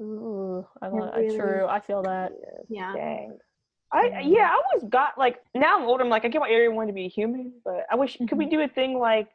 [0.00, 1.66] Ooh, I It really- true.
[1.66, 2.32] I feel that.
[2.68, 2.92] Yeah.
[2.94, 3.38] Dang.
[3.92, 4.50] I Yeah.
[4.50, 6.04] I always got like now I'm older.
[6.04, 8.46] I'm like I get why Ariel wanted to be human, but I wish could we
[8.46, 9.28] do a thing like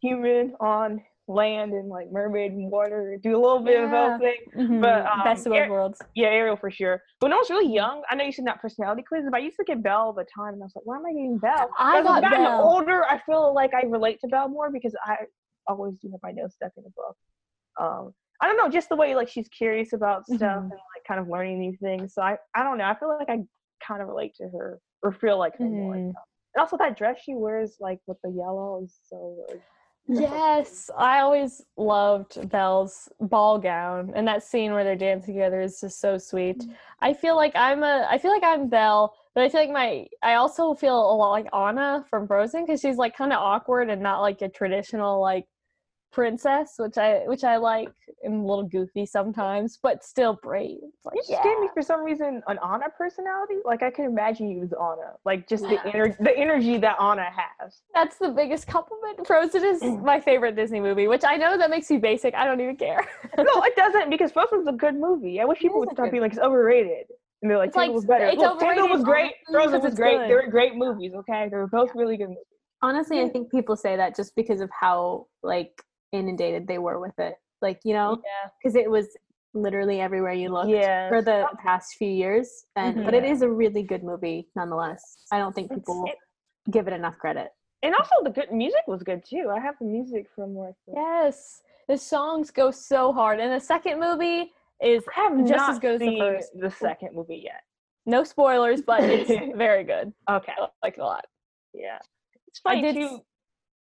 [0.00, 4.08] human on land and like mermaid in water, do a little bit of Yeah.
[4.10, 4.40] both thing.
[4.56, 4.80] Mhm.
[4.82, 6.02] But, um, best of both Ar- worlds.
[6.14, 7.02] Yeah, Ariel for sure.
[7.20, 9.40] But when I was really young, I know you said not personality quizzes, but I
[9.40, 11.38] used to get Belle all the time, and I was like, why am I getting
[11.38, 11.70] Belle?
[11.78, 12.62] I As got I've gotten Belle.
[12.62, 15.16] older, I feel like I relate to Belle more because I
[15.66, 17.16] always do have my nose stuck in a book.
[17.80, 20.62] Um, I don't know, just the way like she's curious about stuff Mhm.
[20.62, 22.14] and like kind of learning new things.
[22.14, 22.84] So I, I don't know.
[22.84, 23.38] I feel like I
[23.86, 25.94] kind of relate to her or feel like her more.
[25.94, 25.98] So.
[26.00, 29.44] And also that dress she wears, like with the yellow, is so.
[30.06, 35.80] Yes, I always loved Belle's ball gown, and that scene where they're dancing together is
[35.80, 36.58] just so sweet.
[36.58, 36.72] Mm-hmm.
[37.00, 40.06] I feel like I'm a, I feel like I'm Belle, but I feel like my,
[40.22, 43.90] I also feel a lot like Anna from Frozen because she's like kind of awkward
[43.90, 45.46] and not like a traditional like
[46.14, 47.88] princess, which I, which I like,
[48.22, 50.78] and a little goofy sometimes, but still brave.
[50.82, 51.42] It's Like, You just yeah.
[51.42, 53.56] gave me for some reason an Anna personality.
[53.64, 55.92] Like I could imagine you as Anna, like just the Yeah.
[55.92, 57.26] ener- the energy that Anna
[57.58, 57.82] has.
[57.94, 59.26] That's the biggest compliment.
[59.26, 62.34] Frozen is my favorite Disney movie, which I know that makes you basic.
[62.34, 63.06] I don't even care.
[63.36, 65.40] no, it doesn't because Frozen's a good movie.
[65.40, 67.06] I wish people would stop being like it's overrated.
[67.42, 68.26] And they're like, It's like, Tangled was better.
[68.26, 69.32] it's Look, Tangled was great.
[69.48, 70.18] honestly Frozen was great.
[70.18, 70.30] good.
[70.30, 71.12] They were great movies.
[71.14, 72.44] Okay, they were both really good movies.
[72.80, 75.82] Honestly, I think people say that just because of how like
[76.14, 77.34] inundated they were with it.
[77.60, 78.50] Like, you know, Yeah.
[78.62, 79.16] because it was
[79.52, 81.08] literally everywhere you looked Yeah.
[81.08, 82.66] for the past few years.
[82.76, 83.30] And but it Mhm.
[83.30, 85.02] is a really good movie nonetheless.
[85.32, 86.18] I don't think people it-
[86.70, 87.52] give it enough credit.
[87.82, 89.50] and also the good music was good too.
[89.50, 93.60] I have the music from like the- Yes, the songs go so hard, and the
[93.60, 96.58] second movie is I have just not as good as the seen first.
[96.58, 97.62] the second movie yet.
[98.06, 100.12] no spoilers, but it's very good.
[100.28, 100.52] Okay.
[100.58, 101.26] I like it a lot.
[101.74, 101.98] Yeah.
[102.48, 103.02] It's I did too.
[103.16, 103.20] s-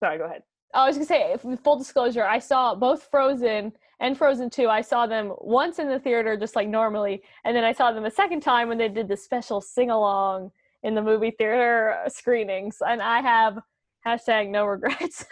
[0.02, 0.44] Sorry, go ahead.
[0.74, 4.70] I was gonna say, full disclosure, I saw both Frozen and Frozen Two.
[4.70, 8.06] I saw them once in the theater, just like normally, and then I saw them
[8.06, 10.52] a second time when they did the special sing along
[10.84, 12.78] in the movie theater screenings.
[12.86, 13.60] And I have
[14.06, 15.26] hashtag no regrets.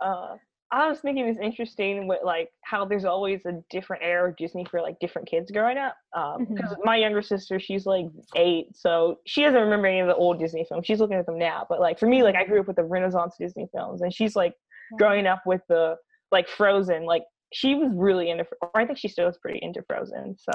[0.00, 0.36] uh,
[0.70, 4.66] I was thinking it's interesting with like how there's always a different era of Disney
[4.70, 5.96] for like different kids growing up.
[6.14, 6.54] Um, mm-hmm.
[6.54, 8.06] Because my younger sister, she's like
[8.36, 10.86] eight, so she doesn't remember any of the old Disney films.
[10.86, 12.84] She's looking at them now, but like for me, like I grew up with the
[12.84, 14.54] Renaissance Disney films, and she's like
[14.98, 15.96] growing up with the
[16.30, 17.06] like Frozen.
[17.06, 20.36] Like she was really into, or I think she still is pretty into Frozen.
[20.38, 20.52] So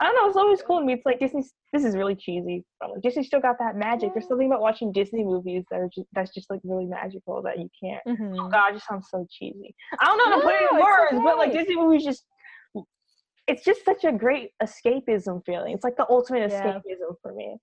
[0.00, 0.26] I don't know.
[0.28, 0.94] It's always cool to me.
[0.94, 1.44] It's like Disney.
[1.74, 2.64] This is really cheesy.
[2.80, 4.14] But like Disney still got that magic.
[4.14, 7.58] There's something about watching Disney movies that are just that's just like really magical that
[7.58, 8.02] you can't.
[8.08, 8.36] Mhm.
[8.40, 9.74] Oh God, it just sounds so cheesy.
[10.00, 11.52] I don't know how to put it in words, but like.
[11.52, 12.24] Disney movies just.
[13.46, 15.74] It's just such a great escapism feeling.
[15.74, 16.62] It's like the ultimate Yeah.
[16.74, 17.58] escapism for me.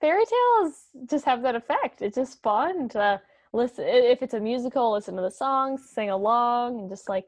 [0.00, 2.02] Fairy tales just have that effect.
[2.02, 3.20] It's just fun to
[3.52, 3.86] listen.
[3.88, 7.24] If it's a musical, listen to the songs, sing along, and just like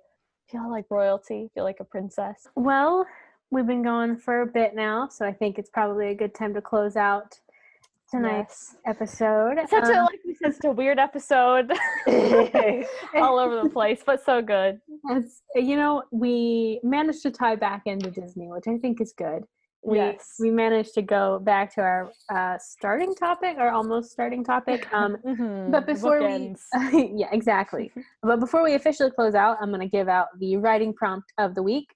[0.51, 2.47] feel like royalty, feel like a princess.
[2.57, 3.07] Well,
[3.51, 6.55] we've been going for a bit now, so I think it's probably a good time
[6.55, 7.39] to close out
[8.11, 8.97] tonight's Yes.
[8.97, 9.59] episode.
[9.69, 11.73] Such a Um, like we said, such a weird episode,
[13.17, 14.81] all over the place, but so good.
[15.11, 19.45] It's, you know, we managed to tie back into Disney, which I think is good.
[19.83, 20.37] We Yes.
[20.41, 24.93] we managed to go back to our uh, starting topic, or almost starting topic.
[24.93, 25.71] Um, Mhm.
[25.71, 26.61] but before Bookends.
[26.93, 27.93] we, yeah, exactly.
[28.23, 31.55] but before we officially close out, I'm going to give out the writing prompt of
[31.55, 31.95] the week.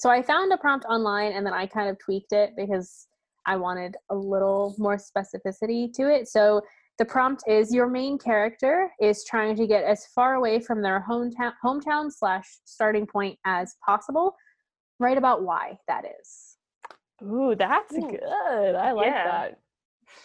[0.00, 3.06] So I found a prompt online, and then I kind of tweaked it because
[3.44, 6.26] I wanted a little more specificity to it.
[6.26, 6.62] So
[6.96, 11.04] the prompt is your main character is trying to get as far away from their
[11.06, 14.34] hometown hometown slash starting point as possible.
[15.00, 16.56] Write about why that is.
[17.22, 18.00] Ooh, that's Ooh.
[18.00, 18.74] good.
[18.74, 19.24] I like Yeah.
[19.24, 19.58] that.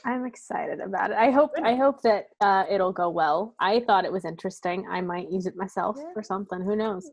[0.05, 1.17] I'm excited about it.
[1.17, 3.55] I hope I hope that uh, it'll go well.
[3.59, 4.88] I thought it was interesting.
[4.89, 6.13] I might use it myself Yeah.
[6.13, 6.61] for something.
[6.61, 7.11] Who knows?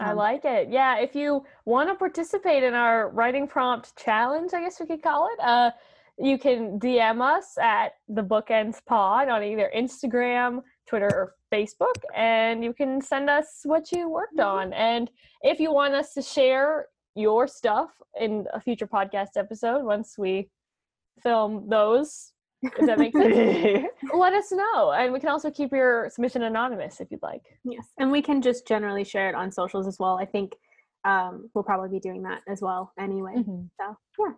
[0.00, 0.68] I Um, like it.
[0.70, 5.02] Yeah, if you want to participate in our writing prompt challenge, I guess we could
[5.02, 5.70] call it, uh,
[6.18, 12.62] you can DM us at the Bookends Pod on either Instagram, Twitter, or Facebook, and
[12.64, 14.46] you can send us what you worked Mhm.
[14.46, 14.72] on.
[14.72, 15.10] And
[15.42, 20.50] if you want us to share your stuff in a future podcast episode, once we
[21.22, 22.33] film those,
[22.78, 24.92] if that makes sense, let us know.
[24.92, 27.42] And we can also keep your submission anonymous if you'd like.
[27.64, 30.18] Yes, and we can just generally share it on socials as well.
[30.18, 30.54] I think
[31.04, 33.34] um, we'll probably be doing that as well anyway.
[33.80, 34.32] So yeah,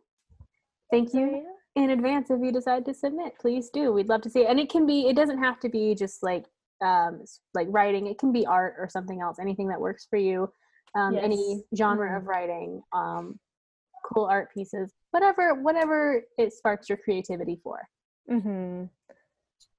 [0.90, 1.44] thank So, you
[1.76, 1.82] yeah.
[1.84, 3.34] in advance if you decide to submit.
[3.40, 3.92] Please do.
[3.92, 5.08] We'd love to see it, and it can be.
[5.08, 6.44] It doesn't have to be just like
[6.84, 7.22] um,
[7.54, 8.06] like writing.
[8.06, 9.38] It can be art or something else.
[9.40, 10.50] Anything that works for you.
[10.94, 11.78] Um, Any Yes.
[11.78, 12.16] genre Mhm.
[12.18, 12.82] of writing.
[12.92, 13.38] Um,
[14.12, 14.92] cool art pieces.
[15.10, 15.54] Whatever.
[15.54, 17.80] Whatever it sparks your creativity for.
[18.28, 18.84] Hmm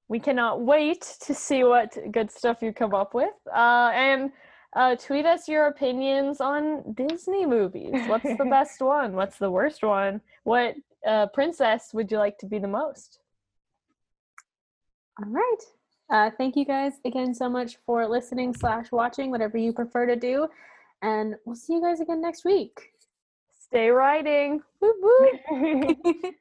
[0.07, 3.33] We cannot wait to see what good stuff you come up with.
[3.53, 4.31] Uh, and
[4.75, 7.93] uh, tweet us your opinions on Disney movies.
[8.07, 9.13] What's the best one?
[9.13, 10.21] What's the worst one?
[10.43, 10.75] What
[11.05, 13.19] uh, princess would you like to be the most?
[15.19, 15.57] All right.
[16.09, 20.15] Uh, thank you guys again so much for listening slash watching, whatever you prefer to
[20.15, 20.47] do.
[21.01, 22.93] And we'll see you guys again next week.
[23.59, 24.61] Stay writing.
[24.79, 26.33] Woo woo.